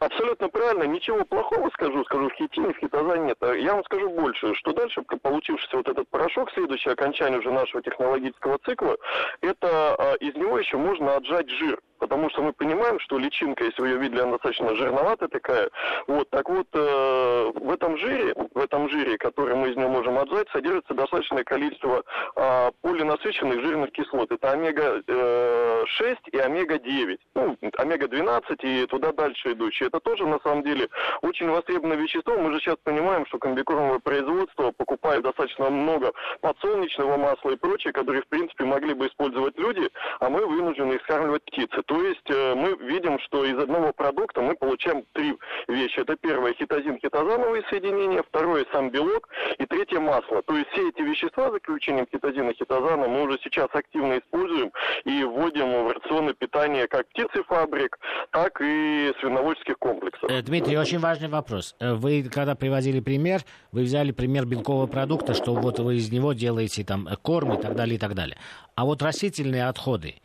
[0.01, 0.83] Абсолютно правильно.
[0.85, 3.39] Ничего плохого скажу, скажу в хитине, в хитозане нет.
[3.59, 8.59] Я вам скажу больше, что дальше, получившийся вот этот порошок, следующее окончание уже нашего технологического
[8.65, 8.97] цикла,
[9.41, 11.81] это а, из него еще можно отжать жир.
[11.99, 15.71] Потому что мы понимаем, что личинка, если вы ее видели, она достаточно жирноватая такая.
[16.07, 20.19] Вот, так вот, э, в этом жире, в этом жире, который мы из него можем
[20.19, 22.03] отжать, содержится достаточное количество
[22.37, 24.31] э, полинасыщенных жирных кислот.
[24.31, 27.19] Это омега-6 э, и омега-9.
[27.35, 29.89] Ну, омега-12 и туда дальше идущие.
[29.89, 30.89] Это тоже, на самом деле,
[31.23, 32.37] очень востребованное вещество.
[32.37, 38.23] Мы же сейчас понимаем, что комбикормовое производство покупает достаточно много подсолнечного масла и прочее, которые,
[38.23, 39.89] в принципе, могли бы использовать люди,
[40.21, 41.83] а мы вынуждены их скармливать птицы.
[41.87, 45.37] То есть э, мы видим, что из одного продукта мы получаем три
[45.69, 46.01] вещи.
[46.01, 50.43] Это первое хитозин, хитозановые соединения, второе сам белок и третье масло.
[50.43, 54.73] То есть все эти вещества, за исключением хитозина, хитозана, мы уже сейчас активно используем
[55.05, 57.99] и вводим в рационы питания как птицефабрик,
[58.33, 60.29] так и свиноводческих комплексов.
[60.29, 61.77] Э, Дмитрий, очень важный вопрос.
[61.79, 66.33] Э, вы, когда приводили пример, вы взяли пример белкового продукта, что вот вы из него
[66.33, 68.37] делаете там корм и так далее, и так далее.
[68.75, 70.17] А вот растительные отходы,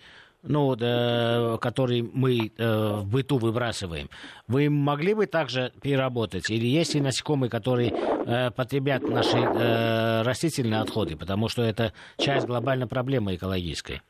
[0.44, 4.10] ну, э, которые мы э, в быту выбрасываем,
[4.48, 6.50] вы могли бы также переработать?
[6.50, 11.16] Или есть ли насекомые, которые э, потребят наши э, растительные отходы?
[11.16, 14.02] Потому что это часть глобальной проблемы экологической.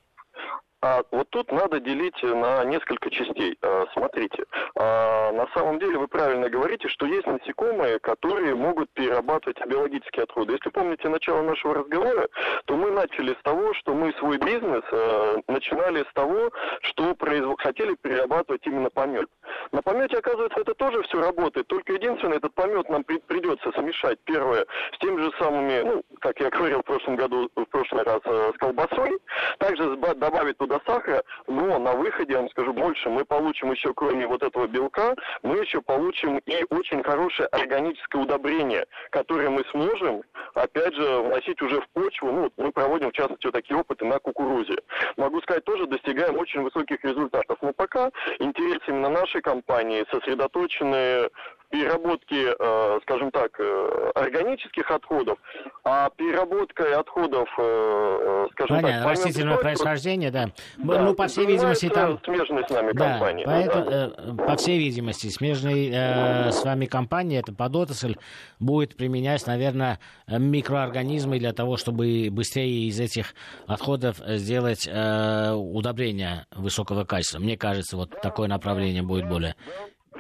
[0.84, 3.56] А вот тут надо делить на несколько частей.
[3.62, 9.64] А, смотрите, а, на самом деле вы правильно говорите, что есть насекомые, которые могут перерабатывать
[9.68, 10.54] биологические отходы.
[10.54, 12.28] Если помните начало нашего разговора,
[12.66, 16.50] то мы начали с того, что мы свой бизнес а, начинали с того,
[16.82, 17.54] что произв...
[17.60, 19.30] хотели перерабатывать именно помет.
[19.72, 23.20] На помете, оказывается, это тоже все работает, только единственное, этот помет нам при...
[23.20, 24.66] придется смешать, первое,
[24.96, 28.58] с теми же самыми, ну, как я говорил в прошлом году, в прошлый раз, с
[28.58, 29.20] колбасой,
[29.60, 33.94] также добавить туда до сахара, но на выходе, я вам скажу больше, мы получим еще,
[33.94, 40.24] кроме вот этого белка, мы еще получим и очень хорошее органическое удобрение, которое мы сможем,
[40.54, 42.32] опять же, вносить уже в почву.
[42.32, 44.78] Ну, мы проводим, в частности, вот такие опыты на кукурузе.
[45.18, 47.58] Могу сказать, тоже достигаем очень высоких результатов.
[47.62, 48.10] Но пока
[48.40, 51.30] интерес именно нашей компании сосредоточены
[51.72, 55.40] переработки, э, скажем так, э, органических отходов,
[55.84, 59.10] а переработкой отходов, э, скажем Понятно, так...
[59.10, 60.52] растительного происхождения, да.
[60.78, 61.02] да.
[61.02, 62.20] Ну, по всей видимости, там...
[62.24, 63.46] Смежной с нами да, компании.
[63.46, 64.44] Поэтому, да.
[64.46, 68.18] По всей видимости, смежной э, с вами компании, это подотрасль,
[68.60, 73.34] будет применять, наверное, микроорганизмы для того, чтобы быстрее из этих
[73.66, 77.40] отходов сделать э, удобрения высокого качества.
[77.40, 79.56] Мне кажется, вот такое направление будет более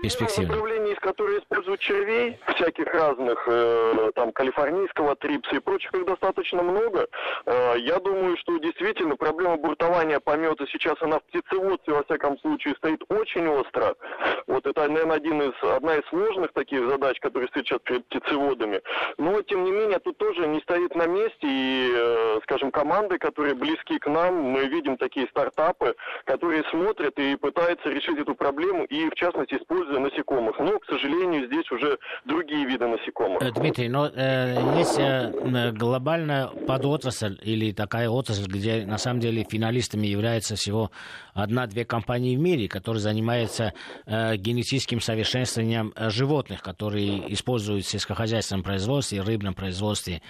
[0.01, 0.55] перспективно
[1.01, 7.07] которые используют червей, всяких разных, э, там, калифорнийского трипса и прочих, их достаточно много.
[7.45, 12.75] Э, я думаю, что действительно проблема буртования помета сейчас, она в птицеводстве, во всяком случае,
[12.75, 13.95] стоит очень остро.
[14.47, 18.81] Вот это, наверное, один из, одна из сложных таких задач, которые стоят сейчас перед птицеводами.
[19.17, 23.55] Но, тем не менее, тут тоже не стоит на месте, и, э, скажем, команды, которые
[23.55, 25.95] близки к нам, мы видим такие стартапы,
[26.25, 30.59] которые смотрят и пытаются решить эту проблему, и, в частности, используя насекомых.
[30.59, 33.41] Но, к сожалению, здесь уже другие виды насекомых.
[33.41, 39.45] Э, Дмитрий, но э, есть э, глобальная подотрасль или такая отрасль, где на самом деле
[39.49, 40.91] финалистами являются всего
[41.33, 43.73] одна-две компании в мире, которые занимаются
[44.05, 50.21] э, генетическим совершенствованием э, животных, которые используют в сельскохозяйственном производстве, рыбном производстве.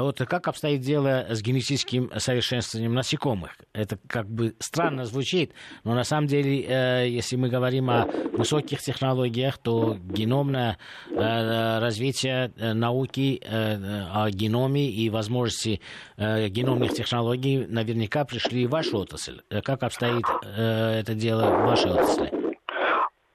[0.00, 3.50] А вот как обстоит дело с генетическим совершенствованием насекомых?
[3.74, 5.52] Это как бы странно звучит,
[5.84, 10.78] но на самом деле, э, если мы говорим о высоких технологиях, то геномное
[11.10, 15.82] э, развитие э, науки о геноме и возможности
[16.16, 19.42] геномных технологий наверняка пришли в вашу отрасль.
[19.62, 22.32] Как обстоит это дело в вашей отрасли?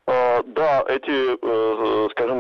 [0.08, 1.36] Да, эти,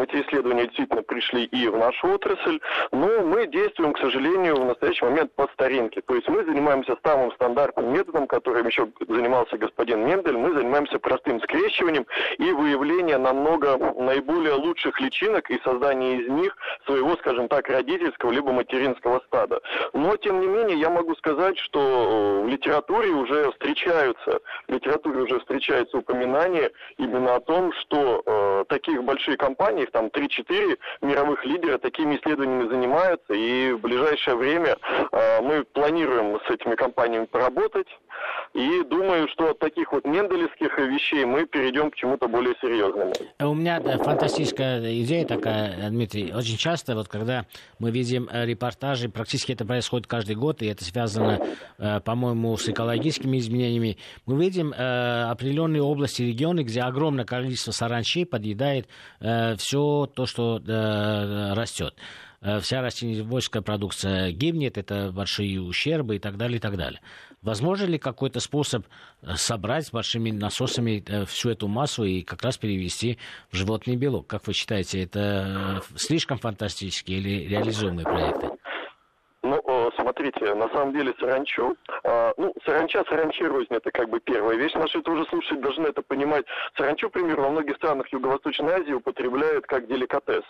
[0.05, 2.59] эти исследования действительно пришли и в нашу отрасль,
[2.91, 6.01] но мы действуем, к сожалению, в настоящий момент по старинке.
[6.01, 10.37] То есть мы занимаемся самым стандартным методом, которым еще занимался господин Мендель.
[10.37, 12.05] Мы занимаемся простым скрещиванием
[12.37, 18.51] и выявлением намного наиболее лучших личинок и создания из них своего, скажем так, родительского либо
[18.51, 19.61] материнского стада.
[19.93, 25.21] Но, тем не менее, я могу сказать, что э, в литературе уже встречаются, в литературе
[25.21, 31.77] уже встречаются упоминания именно о том, что э, таких больших компаний, там 3-4 мировых лидера
[31.77, 34.75] такими исследованиями занимаются, и в ближайшее время
[35.13, 37.87] э, мы планируем с этими компаниями поработать,
[38.55, 43.11] и думаю, что от таких вот менделевских вещей мы перейдем к чему-то более серьезному.
[43.39, 46.33] У меня фантастическая идея такая, Дмитрий.
[46.33, 47.45] Очень часто, вот когда
[47.79, 51.41] мы видим э, репортажи, практически это происходит каждый год, и это связано,
[51.77, 58.25] э, по-моему, с экологическими изменениями, мы видим э, определенные области, регионы, где огромное количество саранчей
[58.25, 58.87] подъедает
[59.19, 60.61] все то, что
[61.55, 61.95] растет
[62.61, 67.01] вся растениеводческая продукция гибнет, это большие ущербы и так далее, и так далее.
[67.45, 68.87] Возможно ли какой-то способ
[69.21, 73.19] э, собрать с большими насосами э, всю эту массу и как раз перевести
[73.51, 74.25] в животный белок?
[74.25, 78.49] Как вы считаете, это э, слишком фантастические или реализуемые проекты?
[80.25, 84.73] Смотрите, на самом деле саранчу, а, ну, саранча, саранчи рознь, это как бы первая вещь.
[84.73, 86.45] Наши тоже слушатели должны это понимать.
[86.77, 90.43] Саранчу, к примеру, во многих странах Юго-Восточной Азии употребляют как деликатес.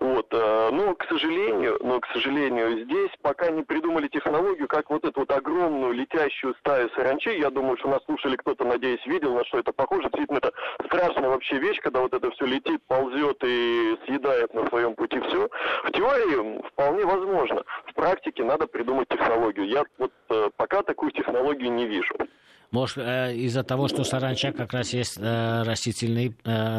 [0.00, 5.04] Вот, а, но, к сожалению, но, к сожалению, здесь пока не придумали технологию, как вот
[5.04, 9.44] эту вот огромную летящую стаю саранчи, я думаю, что нас слушали кто-то, надеюсь, видел, на
[9.44, 10.08] что это похоже.
[10.08, 10.52] Действительно, это
[10.86, 15.48] страшная вообще вещь, когда вот это все летит, ползет и съедает на своем пути все.
[15.84, 17.62] В теории вполне возможно.
[17.86, 19.68] В практике надо придумать технологию.
[19.68, 22.14] Я вот э, пока такую технологию не вижу.
[22.70, 26.32] Может, э, из-за того, что саранча как раз есть э, растительные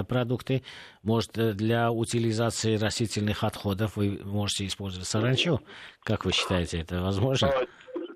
[0.07, 0.63] продукты,
[1.03, 5.59] может, для утилизации растительных отходов вы можете использовать саранчу?
[6.03, 7.49] Как вы считаете, это возможно?
[7.49, 7.65] А,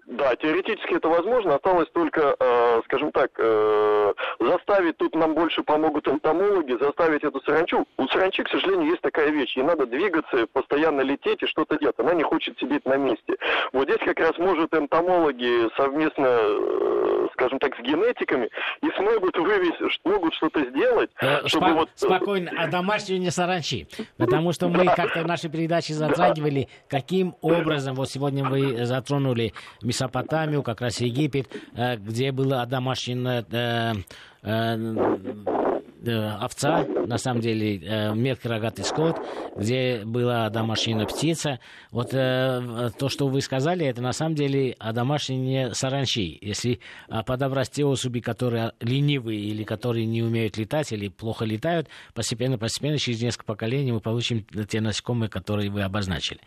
[0.08, 1.56] да, теоретически это возможно.
[1.56, 2.36] Осталось только,
[2.86, 3.32] скажем так,
[4.48, 7.86] заставить, тут нам больше помогут энтомологи, заставить эту саранчу.
[7.98, 9.56] У саранчи, к сожалению, есть такая вещь.
[9.56, 11.96] Ей надо двигаться, постоянно лететь и что-то делать.
[12.00, 13.36] Она не хочет сидеть на месте.
[13.74, 18.50] Вот здесь как раз может энтомологи совместно, э, скажем так, с генетиками
[18.82, 21.90] и смогут вывести, смогут что-то сделать, э, чтобы Спо- вот...
[21.96, 23.88] Спокойно, а домашнюю не саранчи.
[24.18, 30.64] Потому что мы как-то в нашей передаче затрагивали, каким образом, вот сегодня вы затронули Месопотамию,
[30.64, 33.44] как раз Египет, э, где было домашнее
[34.48, 35.77] э,
[36.08, 39.18] э, Э, овца, на самом деле, э, рогатый скот,
[39.56, 41.60] где была домашняя птица.
[41.92, 46.38] Вот э, то, что вы сказали, это на самом деле о домашней саранчи.
[46.42, 46.80] Если
[47.26, 53.22] подобрать те особи, которые ленивые или которые не умеют летать или плохо летают, постепенно-постепенно через
[53.22, 56.40] несколько поколений мы получим те насекомые, которые вы обозначили.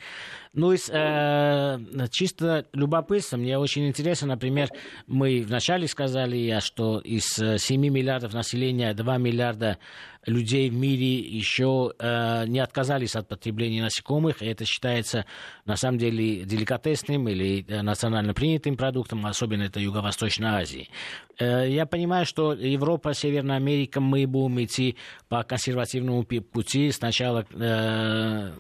[0.52, 1.78] Ну, из э,
[2.11, 4.68] чисто любопытства, мне очень интересно, например,
[5.06, 9.78] мы вначале сказали, что из 7 миллиардов населения 2 миллиарда миллиарда
[10.26, 15.24] людей в мире еще э, не отказались от потребления насекомых, и это считается
[15.64, 20.88] на самом деле деликатесным или э, национально принятым продуктом, особенно это Юго-Восточной Азии.
[21.38, 24.96] Э, я понимаю, что Европа, Северная Америка, мы будем идти
[25.28, 26.90] по консервативному пути.
[26.92, 28.53] Сначала э,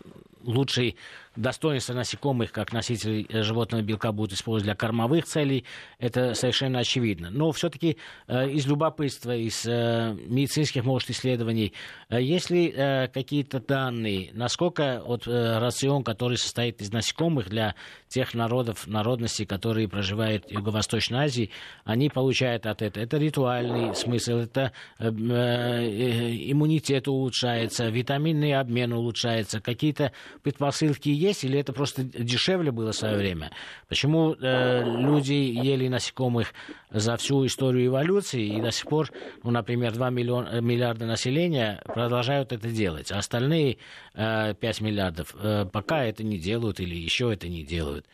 [0.42, 0.96] лучший
[1.40, 5.64] достоинства насекомых как носителей э, животного белка будут использовать для кормовых целей,
[5.98, 7.30] это совершенно очевидно.
[7.30, 7.96] Но все-таки
[8.28, 11.72] э, из любопытства, из э, медицинских, может, исследований,
[12.10, 17.74] есть ли какие-то данные, насколько вот, рацион, который состоит из насекомых для
[18.08, 21.50] тех народов, народностей, которые проживают в Юго-Восточной Азии,
[21.84, 23.04] они получают от этого.
[23.04, 30.12] Это ритуальный смысл, это иммунитет улучшается, витаминный обмен улучшается, какие-то
[30.42, 33.50] предпосылки есть, или это просто дешевле было в свое время?
[33.88, 36.52] Почему э, люди ели насекомых
[36.90, 39.08] за всю историю эволюции, и до сих пор,
[39.42, 43.78] ну, например, 2 миллион, э, миллиарда населения продолжают это делать, а остальные
[44.14, 48.06] э, 5 миллиардов э, пока это не делают или еще это не делают?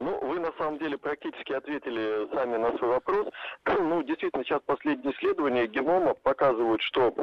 [0.00, 3.28] Ну, вы на самом деле практически ответили сами на свой вопрос.
[3.90, 7.14] Ну, действительно, сейчас последние исследования генома показывают, что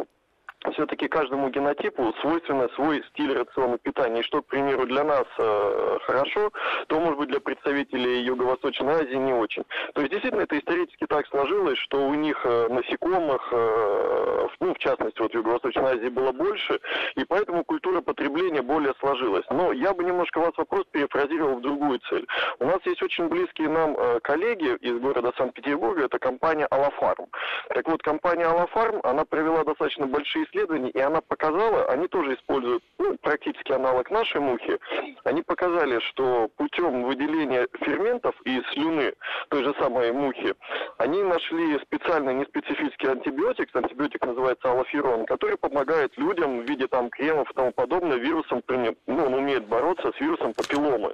[0.73, 4.21] все-таки каждому генотипу свойственно свой стиль рациона питания.
[4.21, 6.51] И что, к примеру, для нас э, хорошо,
[6.87, 9.63] то, может быть, для представителей Юго-Восточной Азии не очень.
[9.93, 14.77] То есть, действительно, это исторически так сложилось, что у них э, насекомых, э, ну, в
[14.79, 16.79] частности, вот в Юго-Восточной Азии было больше,
[17.15, 19.45] и поэтому культура потребления более сложилась.
[19.49, 22.25] Но я бы немножко вас вопрос перефразировал в другую цель.
[22.59, 27.27] У нас есть очень близкие нам э, коллеги из города Санкт-Петербурга, это компания «Алафарм».
[27.69, 32.83] Так вот, компания «Алафарм», она провела достаточно большие исследований, и она показала, они тоже используют
[32.97, 34.79] ну, практически аналог нашей мухи,
[35.23, 39.13] они показали, что путем выделения ферментов из слюны
[39.49, 40.53] той же самой мухи,
[40.97, 47.49] они нашли специальный неспецифический антибиотик, антибиотик называется аллоферон, который помогает людям в виде там кремов
[47.51, 51.13] и тому подобное вирусом, ну, он умеет бороться с вирусом папилломы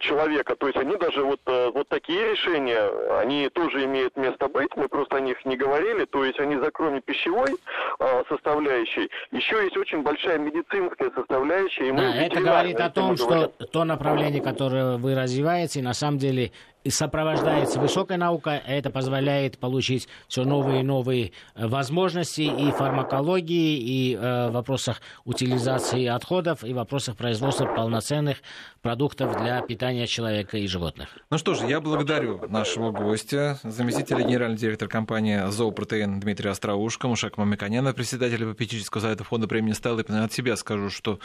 [0.00, 0.56] человека.
[0.56, 2.90] То есть они даже вот, э, вот такие решения,
[3.20, 6.04] они тоже имеют место быть, мы просто о них не говорили.
[6.04, 7.56] То есть они за кроме пищевой
[7.98, 11.88] э, составляющей, еще есть очень большая медицинская составляющая.
[11.88, 16.52] И да, это говорит о том, что то направление, которое вы развиваете, на самом деле
[16.88, 23.78] сопровождается высокая наука, а это позволяет получить все новые и новые э, возможности и фармакологии,
[23.78, 28.38] и э, вопросах утилизации отходов, и в вопросах производства полноценных
[28.80, 31.08] продуктов для питания человека и животных.
[31.30, 37.36] Ну что ж, я благодарю нашего гостя, заместителя генерального директора компании «Зоопротеин» Дмитрия Остроушка, Мушак
[37.36, 40.24] Мамиканяна, председателя попечительского совета фонда премии Столыпина.
[40.24, 41.18] От себя скажу, что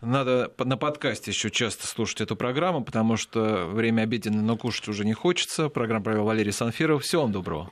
[0.00, 5.04] надо на подкасте еще часто слушать эту программу, потому что время обеденное, но кушать уже
[5.04, 5.68] не хочется.
[5.68, 7.02] Программу провел Валерий Санфиров.
[7.02, 7.70] Всего вам доброго.